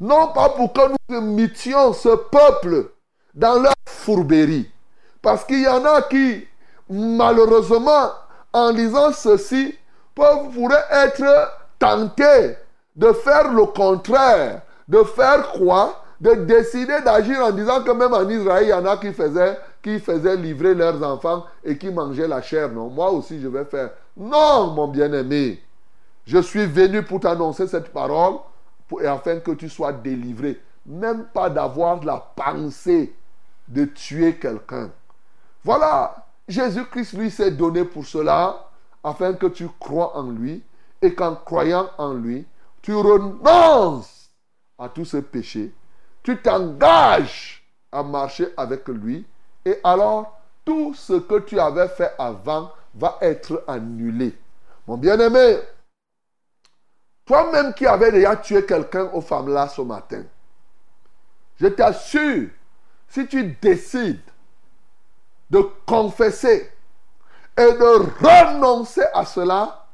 Non 0.00 0.28
pas 0.28 0.50
pour 0.50 0.72
que 0.72 0.80
nous 0.90 1.16
immitions 1.16 1.92
ce 1.92 2.10
peuple 2.10 2.90
dans 3.34 3.60
leur 3.60 3.74
fourberie. 3.86 4.70
Parce 5.22 5.44
qu'il 5.44 5.62
y 5.62 5.68
en 5.68 5.84
a 5.84 6.02
qui, 6.02 6.46
malheureusement, 6.88 8.10
en 8.52 8.70
lisant 8.70 9.12
ceci, 9.12 9.76
pourraient 10.14 10.84
être 10.90 11.52
tentés 11.78 12.56
de 12.94 13.12
faire 13.12 13.52
le 13.52 13.66
contraire. 13.66 14.62
De 14.86 15.02
faire 15.02 15.52
quoi? 15.52 16.02
De 16.20 16.34
décider 16.34 17.00
d'agir 17.04 17.40
en 17.44 17.52
disant 17.52 17.82
que 17.82 17.92
même 17.92 18.12
en 18.12 18.28
Israël, 18.28 18.64
il 18.64 18.70
y 18.70 18.72
en 18.72 18.84
a 18.86 18.96
qui 18.96 19.12
faisaient, 19.12 19.56
qui 19.82 20.00
faisaient 20.00 20.36
livrer 20.36 20.74
leurs 20.74 21.00
enfants 21.02 21.44
et 21.64 21.78
qui 21.78 21.90
mangeaient 21.90 22.26
la 22.26 22.42
chair. 22.42 22.70
Non, 22.70 22.88
moi 22.88 23.10
aussi 23.10 23.40
je 23.40 23.46
vais 23.46 23.64
faire. 23.64 23.90
Non, 24.16 24.72
mon 24.72 24.88
bien-aimé. 24.88 25.62
Je 26.26 26.38
suis 26.38 26.66
venu 26.66 27.02
pour 27.02 27.20
t'annoncer 27.20 27.68
cette 27.68 27.92
parole 27.92 28.34
pour, 28.88 29.00
afin 29.02 29.38
que 29.38 29.52
tu 29.52 29.68
sois 29.68 29.92
délivré. 29.92 30.60
Même 30.84 31.26
pas 31.32 31.48
d'avoir 31.48 32.02
la 32.04 32.16
pensée 32.34 33.14
de 33.68 33.84
tuer 33.84 34.36
quelqu'un. 34.36 34.90
Voilà, 35.62 36.26
Jésus-Christ 36.48 37.12
lui 37.12 37.30
s'est 37.30 37.50
donné 37.50 37.84
pour 37.84 38.06
cela, 38.06 38.70
afin 39.04 39.34
que 39.34 39.46
tu 39.46 39.68
crois 39.78 40.16
en 40.16 40.30
lui, 40.30 40.62
et 41.00 41.14
qu'en 41.14 41.36
croyant 41.36 41.90
en 41.98 42.14
lui, 42.14 42.46
tu 42.82 42.94
renonces 42.94 44.30
à 44.78 44.88
tous 44.88 45.04
ces 45.04 45.22
péchés, 45.22 45.72
tu 46.28 46.36
t'engages 46.36 47.64
à 47.90 48.02
marcher 48.02 48.52
avec 48.54 48.86
lui, 48.88 49.24
et 49.64 49.80
alors 49.82 50.38
tout 50.62 50.92
ce 50.92 51.14
que 51.14 51.38
tu 51.38 51.58
avais 51.58 51.88
fait 51.88 52.12
avant 52.18 52.70
va 52.94 53.16
être 53.22 53.64
annulé. 53.66 54.36
Mon 54.86 54.98
bien-aimé, 54.98 55.56
toi-même 57.24 57.72
qui 57.72 57.86
avais 57.86 58.12
déjà 58.12 58.36
tué 58.36 58.66
quelqu'un 58.66 59.04
aux 59.14 59.22
femmes 59.22 59.48
là 59.48 59.68
ce 59.68 59.80
matin, 59.80 60.22
je 61.58 61.68
t'assure, 61.68 62.50
si 63.08 63.26
tu 63.26 63.56
décides 63.62 64.20
de 65.48 65.62
confesser 65.86 66.70
et 67.56 67.72
de 67.72 68.22
renoncer 68.22 69.04
à 69.14 69.24
cela, 69.24 69.86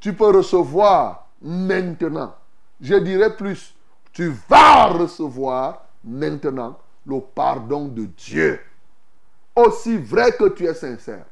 tu 0.00 0.12
peux 0.12 0.36
recevoir 0.36 1.28
maintenant. 1.40 2.34
Je 2.80 2.96
dirais 2.96 3.36
plus, 3.36 3.75
tu 4.16 4.32
vas 4.48 4.86
recevoir 4.86 5.82
maintenant 6.02 6.78
le 7.04 7.20
pardon 7.20 7.84
de 7.88 8.06
Dieu. 8.06 8.58
Aussi 9.54 9.98
vrai 9.98 10.32
que 10.32 10.48
tu 10.48 10.64
es 10.64 10.72
sincère. 10.72 11.26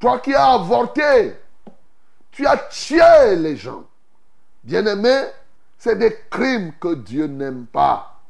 Toi 0.00 0.18
qui 0.18 0.34
as 0.34 0.54
avorté, 0.54 1.36
tu 2.32 2.44
as 2.44 2.56
tué 2.56 3.36
les 3.36 3.54
gens. 3.54 3.84
Bien-aimé, 4.64 5.26
c'est 5.78 5.94
des 5.94 6.12
crimes 6.28 6.72
que 6.80 6.92
Dieu 6.96 7.28
n'aime 7.28 7.66
pas. 7.66 8.20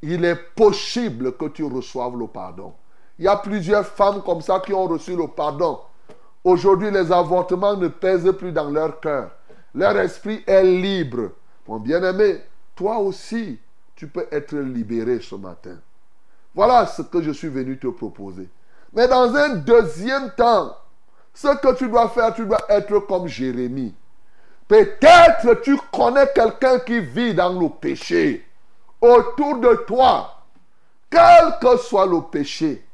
Il 0.00 0.24
est 0.24 0.54
possible 0.54 1.36
que 1.36 1.48
tu 1.48 1.62
reçoives 1.62 2.16
le 2.16 2.26
pardon. 2.26 2.72
Il 3.18 3.26
y 3.26 3.28
a 3.28 3.36
plusieurs 3.36 3.84
femmes 3.84 4.22
comme 4.22 4.40
ça 4.40 4.60
qui 4.60 4.72
ont 4.72 4.86
reçu 4.86 5.14
le 5.14 5.28
pardon. 5.28 5.78
Aujourd'hui, 6.42 6.90
les 6.90 7.12
avortements 7.12 7.76
ne 7.76 7.88
pèsent 7.88 8.32
plus 8.38 8.52
dans 8.52 8.70
leur 8.70 8.98
cœur. 8.98 9.30
Leur 9.74 9.94
esprit 9.98 10.42
est 10.46 10.64
libre. 10.64 11.32
Mon 11.68 11.78
bien-aimé, 11.80 12.40
toi 12.74 12.98
aussi, 12.98 13.58
tu 13.94 14.08
peux 14.08 14.26
être 14.30 14.56
libéré 14.56 15.20
ce 15.20 15.34
matin. 15.34 15.78
Voilà 16.54 16.86
ce 16.86 17.02
que 17.02 17.22
je 17.22 17.30
suis 17.30 17.48
venu 17.48 17.78
te 17.78 17.88
proposer. 17.88 18.48
Mais 18.92 19.08
dans 19.08 19.34
un 19.34 19.56
deuxième 19.56 20.30
temps, 20.32 20.76
ce 21.32 21.48
que 21.56 21.74
tu 21.74 21.88
dois 21.88 22.08
faire, 22.08 22.32
tu 22.34 22.46
dois 22.46 22.60
être 22.68 22.98
comme 23.00 23.26
Jérémie. 23.26 23.94
Peut-être 24.68 25.60
tu 25.62 25.76
connais 25.92 26.28
quelqu'un 26.34 26.78
qui 26.78 27.00
vit 27.00 27.34
dans 27.34 27.52
le 27.52 27.68
péché. 27.68 28.46
Autour 29.00 29.58
de 29.58 29.74
toi, 29.86 30.42
quel 31.10 31.58
que 31.60 31.76
soit 31.76 32.06
le 32.06 32.22
péché, 32.22 32.84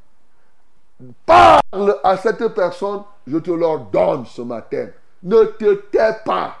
Parle 1.25 1.97
à 2.03 2.17
cette 2.17 2.47
personne, 2.49 3.03
je 3.25 3.37
te 3.37 3.51
l'ordonne 3.51 4.25
ce 4.25 4.41
matin. 4.41 4.87
Ne 5.23 5.45
te 5.45 5.73
tais 5.91 6.17
pas. 6.25 6.57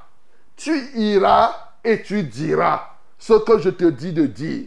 Tu 0.55 0.75
iras 0.95 1.53
et 1.83 2.01
tu 2.01 2.23
diras 2.23 2.90
ce 3.21 3.33
que 3.33 3.59
je 3.59 3.69
te 3.69 3.85
dis 3.85 4.11
de 4.11 4.25
dire. 4.25 4.65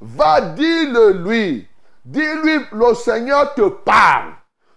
Va 0.00 0.40
dire-le 0.40 1.12
lui. 1.22 1.68
Dis-lui, 2.02 2.60
le 2.72 2.94
Seigneur 2.94 3.52
te 3.54 3.68
parle. 3.68 4.32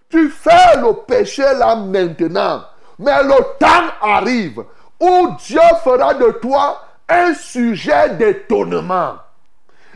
Tu 0.10 0.30
fais 0.30 0.76
le 0.78 0.92
péché 1.06 1.42
là 1.42 1.78
maintenant. 1.78 2.66
Mais 3.00 3.24
le 3.24 3.58
temps 3.58 3.94
arrive 4.02 4.66
où 5.00 5.28
Dieu 5.40 5.62
fera 5.86 6.14
de 6.14 6.32
toi 6.42 6.82
un 7.08 7.34
sujet 7.34 8.10
d'étonnement. 8.16 9.16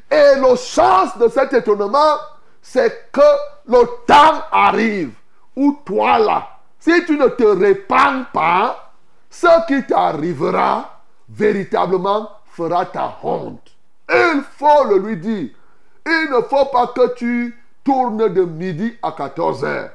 Et 0.09 0.39
le 0.39 0.55
sens 0.55 1.17
de 1.17 1.27
cet 1.27 1.51
étonnement, 1.51 2.15
c'est 2.61 3.11
que 3.11 3.19
le 3.67 3.85
temps 4.07 4.41
arrive 4.53 5.11
où 5.53 5.81
toi 5.85 6.17
là, 6.17 6.47
si 6.79 7.05
tu 7.05 7.17
ne 7.17 7.27
te 7.27 7.43
répands 7.43 8.23
pas, 8.31 8.93
ce 9.29 9.67
qui 9.67 9.85
t'arrivera 9.85 11.01
véritablement 11.27 12.36
fera 12.57 12.87
ta 12.87 13.19
honte. 13.21 13.71
Il 14.09 14.41
faut 14.57 14.85
le 14.89 14.97
lui 14.97 15.17
dire. 15.17 15.49
Il 16.05 16.29
ne 16.31 16.41
faut 16.41 16.65
pas 16.65 16.87
que 16.87 17.13
tu 17.13 17.55
tournes 17.83 18.33
de 18.33 18.43
midi 18.43 18.95
à 19.03 19.11
14 19.11 19.63
heures. 19.63 19.91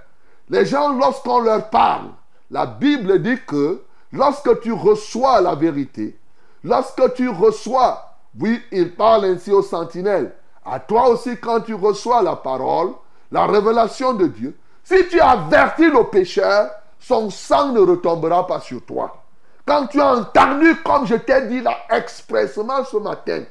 Les 0.48 0.64
gens, 0.64 0.92
lorsqu'on 0.92 1.40
leur 1.40 1.70
parle, 1.70 2.10
la 2.50 2.66
Bible 2.66 3.20
dit 3.20 3.38
que 3.46 3.82
lorsque 4.12 4.60
tu 4.60 4.72
reçois 4.72 5.40
la 5.40 5.56
vérité, 5.56 6.16
lorsque 6.62 7.14
tu 7.14 7.28
reçois, 7.28 8.16
oui, 8.38 8.62
il 8.70 8.94
parle 8.94 9.24
ainsi 9.24 9.50
aux 9.50 9.62
sentinelles, 9.62 10.32
à 10.64 10.78
toi 10.78 11.08
aussi 11.08 11.36
quand 11.38 11.62
tu 11.62 11.74
reçois 11.74 12.22
la 12.22 12.36
parole, 12.36 12.92
la 13.32 13.46
révélation 13.46 14.12
de 14.12 14.26
Dieu, 14.26 14.56
si 14.84 15.08
tu 15.08 15.20
avertis 15.20 15.90
le 15.90 16.04
pécheur, 16.04 16.70
son 17.00 17.30
sang 17.30 17.72
ne 17.72 17.80
retombera 17.80 18.46
pas 18.46 18.60
sur 18.60 18.84
toi. 18.84 19.21
Quand 19.66 19.86
tu 19.86 20.00
as 20.00 20.14
entendu, 20.16 20.76
comme 20.82 21.06
je 21.06 21.14
t'ai 21.14 21.46
dit 21.46 21.60
là 21.60 21.76
expressement 21.90 22.84
ce 22.84 22.96
matin, 22.96 23.42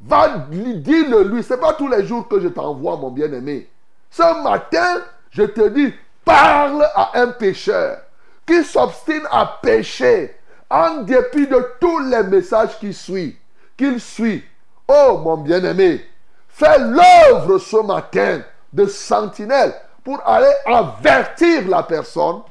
va 0.00 0.28
dire-le 0.48 1.22
lui. 1.24 1.42
Ce 1.42 1.54
n'est 1.54 1.60
pas 1.60 1.74
tous 1.74 1.88
les 1.88 2.04
jours 2.04 2.28
que 2.28 2.40
je 2.40 2.48
t'envoie, 2.48 2.96
mon 2.96 3.10
bien-aimé. 3.10 3.68
Ce 4.10 4.42
matin, 4.42 5.00
je 5.30 5.42
te 5.44 5.68
dis, 5.68 5.92
parle 6.24 6.86
à 6.94 7.18
un 7.20 7.28
pécheur 7.28 7.98
qui 8.46 8.62
s'obstine 8.64 9.26
à 9.30 9.58
pécher 9.62 10.36
en 10.70 11.02
dépit 11.02 11.46
de 11.46 11.72
tous 11.80 12.00
les 12.00 12.22
messages 12.24 12.78
qu'il 12.78 12.94
suit. 12.94 13.36
Qu'il 13.76 14.00
suit. 14.00 14.44
Oh, 14.88 15.20
mon 15.22 15.36
bien-aimé, 15.38 16.04
fais 16.48 16.78
l'œuvre 16.78 17.58
ce 17.58 17.76
matin 17.76 18.42
de 18.72 18.86
sentinelle 18.86 19.74
pour 20.04 20.20
aller 20.26 20.52
avertir 20.66 21.66
la 21.68 21.82
personne 21.82 22.42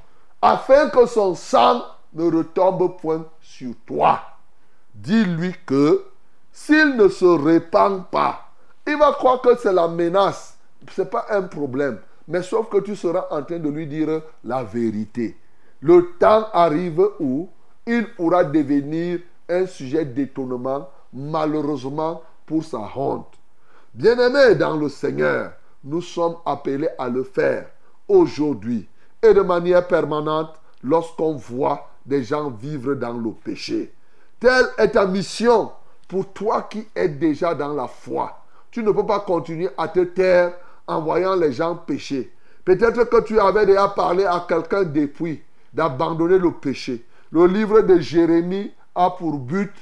afin 0.42 0.90
que 0.90 1.06
son 1.06 1.36
sang 1.36 1.84
ne 2.14 2.24
retombe 2.24 2.98
point 2.98 3.26
sur 3.42 3.74
toi. 3.86 4.22
Dis-lui 4.94 5.54
que 5.66 6.06
s'il 6.52 6.96
ne 6.96 7.08
se 7.08 7.26
répand 7.26 8.06
pas, 8.10 8.52
il 8.88 8.98
va 8.98 9.12
croire 9.14 9.42
que 9.42 9.56
c'est 9.58 9.74
la 9.74 9.88
menace. 9.88 10.58
Ce 10.92 11.02
n'est 11.02 11.08
pas 11.08 11.26
un 11.30 11.44
problème. 11.44 12.00
Mais 12.28 12.44
sauf 12.44 12.70
que 12.70 12.78
tu 12.78 12.96
seras 12.96 13.28
en 13.32 13.44
train 13.44 13.60
de 13.60 13.70
lui 13.70 13.88
dire 13.88 14.22
la 14.44 14.64
vérité. 14.64 15.38
Le 15.82 16.14
temps 16.20 16.48
arrive 16.54 17.06
où 17.20 17.50
il 17.86 18.14
pourra 18.14 18.44
devenir 18.44 19.20
un 19.50 19.66
sujet 19.66 20.06
d'étonnement, 20.06 20.90
malheureusement 21.12 22.22
pour 22.46 22.64
sa 22.64 22.90
honte. 22.96 23.34
Bien-aimés 23.94 24.56
dans 24.56 24.78
le 24.78 24.90
Seigneur, 24.90 25.54
nous 25.84 26.02
sommes 26.02 26.38
appelés 26.46 26.90
à 26.98 27.10
le 27.10 27.24
faire 27.24 27.68
aujourd'hui 28.08 28.88
et 29.22 29.34
de 29.34 29.42
manière 29.42 29.88
permanente 29.88 30.56
lorsqu'on 30.82 31.34
voit 31.34 31.90
des 32.06 32.24
gens 32.24 32.50
vivre 32.50 32.96
dans 32.96 33.14
le 33.14 33.32
péché. 33.32 33.94
Telle 34.40 34.66
est 34.78 34.90
ta 34.90 35.06
mission 35.06 35.72
pour 36.08 36.32
toi 36.34 36.64
qui 36.64 36.88
es 36.96 37.08
déjà 37.08 37.56
dans 37.56 37.74
la 37.74 37.88
foi. 37.88 38.44
Tu 38.72 38.84
ne 38.84 38.92
peux 38.92 39.06
pas 39.06 39.22
continuer 39.22 39.70
à 39.78 39.88
te 39.88 40.02
taire 40.02 40.54
en 40.88 41.02
voyant 41.02 41.36
les 41.36 41.54
gens 41.54 41.76
pécher. 41.76 42.34
Peut-être 42.66 43.04
que 43.06 43.22
tu 43.22 43.40
avais 43.40 43.66
déjà 43.66 43.88
parlé 43.90 44.26
à 44.26 44.46
quelqu'un 44.48 44.84
depuis 44.84 45.42
d'abandonner 45.74 46.38
le 46.38 46.52
péché. 46.52 47.06
Le 47.32 47.46
livre 47.48 47.82
de 47.82 48.00
Jérémie 48.00 48.72
a 48.96 49.10
pour 49.12 49.40
but 49.40 49.74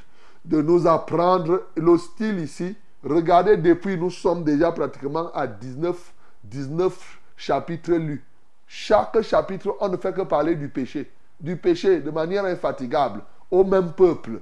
de 0.46 0.62
nous 0.62 0.88
apprendre 0.88 1.64
le 1.76 1.98
style 1.98 2.40
ici. 2.40 2.76
Regardez, 3.04 3.58
depuis, 3.58 3.98
nous 3.98 4.10
sommes 4.10 4.44
déjà 4.44 4.72
pratiquement 4.72 5.32
à 5.34 5.48
19, 5.48 6.14
19 6.44 7.20
chapitres 7.36 7.94
lus. 7.94 8.24
Chaque 8.68 9.22
chapitre, 9.22 9.76
on 9.80 9.90
ne 9.90 9.98
fait 9.98 10.14
que 10.14 10.22
parler 10.22 10.56
du 10.56 10.70
péché. 10.70 11.12
Du 11.42 11.58
péché 11.58 12.00
de 12.00 12.12
manière 12.12 12.46
infatigable 12.46 13.22
au 13.50 13.64
même 13.64 13.92
peuple. 13.92 14.42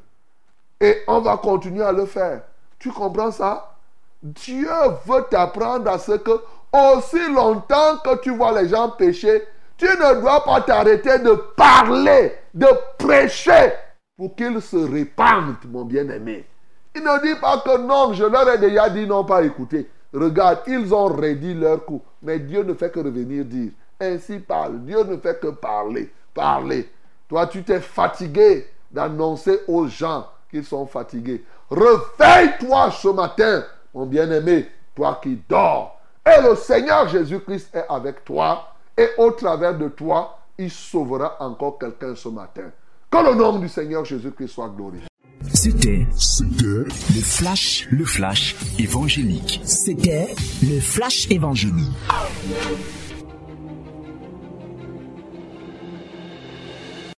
Et 0.79 0.97
on 1.07 1.19
va 1.21 1.37
continuer 1.37 1.83
à 1.83 1.91
le 1.91 2.05
faire. 2.05 2.43
Tu 2.77 2.91
comprends 2.91 3.31
ça? 3.31 3.75
Dieu 4.21 4.69
veut 5.05 5.23
t'apprendre 5.29 5.89
à 5.89 5.97
ce 5.97 6.11
que 6.11 6.31
aussi 6.71 7.33
longtemps 7.33 7.97
que 8.03 8.19
tu 8.21 8.31
vois 8.31 8.61
les 8.61 8.69
gens 8.69 8.89
pécher, 8.89 9.43
tu 9.77 9.85
ne 9.85 10.21
dois 10.21 10.43
pas 10.43 10.61
t'arrêter 10.61 11.19
de 11.19 11.31
parler, 11.55 12.33
de 12.53 12.67
prêcher 12.97 13.71
pour 14.17 14.35
qu'ils 14.35 14.61
se 14.61 14.75
répandent, 14.75 15.55
mon 15.69 15.85
bien-aimé. 15.85 16.45
Il 16.93 17.01
ne 17.01 17.21
dit 17.21 17.39
pas 17.39 17.59
que 17.59 17.77
non, 17.77 18.13
je 18.13 18.25
leur 18.25 18.49
ai 18.49 18.57
déjà 18.57 18.89
dit 18.89 19.07
non, 19.07 19.23
pas 19.23 19.41
écouter. 19.43 19.89
Regarde, 20.13 20.59
ils 20.67 20.93
ont 20.93 21.07
redit 21.07 21.53
leur 21.53 21.85
coup. 21.85 22.01
Mais 22.21 22.39
Dieu 22.39 22.63
ne 22.63 22.73
fait 22.73 22.91
que 22.91 22.99
revenir 22.99 23.45
dire. 23.45 23.71
Ainsi 24.01 24.39
parle. 24.39 24.79
Dieu 24.79 25.03
ne 25.03 25.17
fait 25.17 25.39
que 25.39 25.47
parler. 25.47 26.11
Parler. 26.33 26.89
Toi, 27.27 27.47
tu 27.47 27.63
t'es 27.63 27.79
fatigué 27.79 28.67
d'annoncer 28.91 29.59
aux 29.67 29.87
gens 29.87 30.27
qu'ils 30.49 30.65
sont 30.65 30.85
fatigués. 30.85 31.43
Réveille-toi 31.69 32.91
ce 32.91 33.07
matin, 33.09 33.63
mon 33.93 34.05
bien-aimé, 34.05 34.67
toi 34.95 35.19
qui 35.21 35.39
dors. 35.47 35.99
Et 36.25 36.41
le 36.41 36.55
Seigneur 36.55 37.07
Jésus-Christ 37.07 37.69
est 37.73 37.85
avec 37.89 38.23
toi. 38.25 38.73
Et 38.97 39.09
au 39.17 39.31
travers 39.31 39.77
de 39.77 39.87
toi, 39.89 40.39
il 40.57 40.69
sauvera 40.69 41.37
encore 41.39 41.77
quelqu'un 41.77 42.15
ce 42.15 42.29
matin. 42.29 42.71
Que 43.09 43.17
le 43.17 43.35
nom 43.35 43.57
du 43.59 43.69
Seigneur 43.69 44.03
Jésus-Christ 44.05 44.49
soit 44.49 44.69
glorifié. 44.69 45.07
C'était 45.53 46.05
le 46.29 46.85
flash, 47.21 47.87
le 47.91 48.05
flash 48.05 48.55
évangélique. 48.77 49.61
C'était 49.63 50.35
le 50.61 50.79
flash 50.79 51.29
évangélique. 51.31 51.87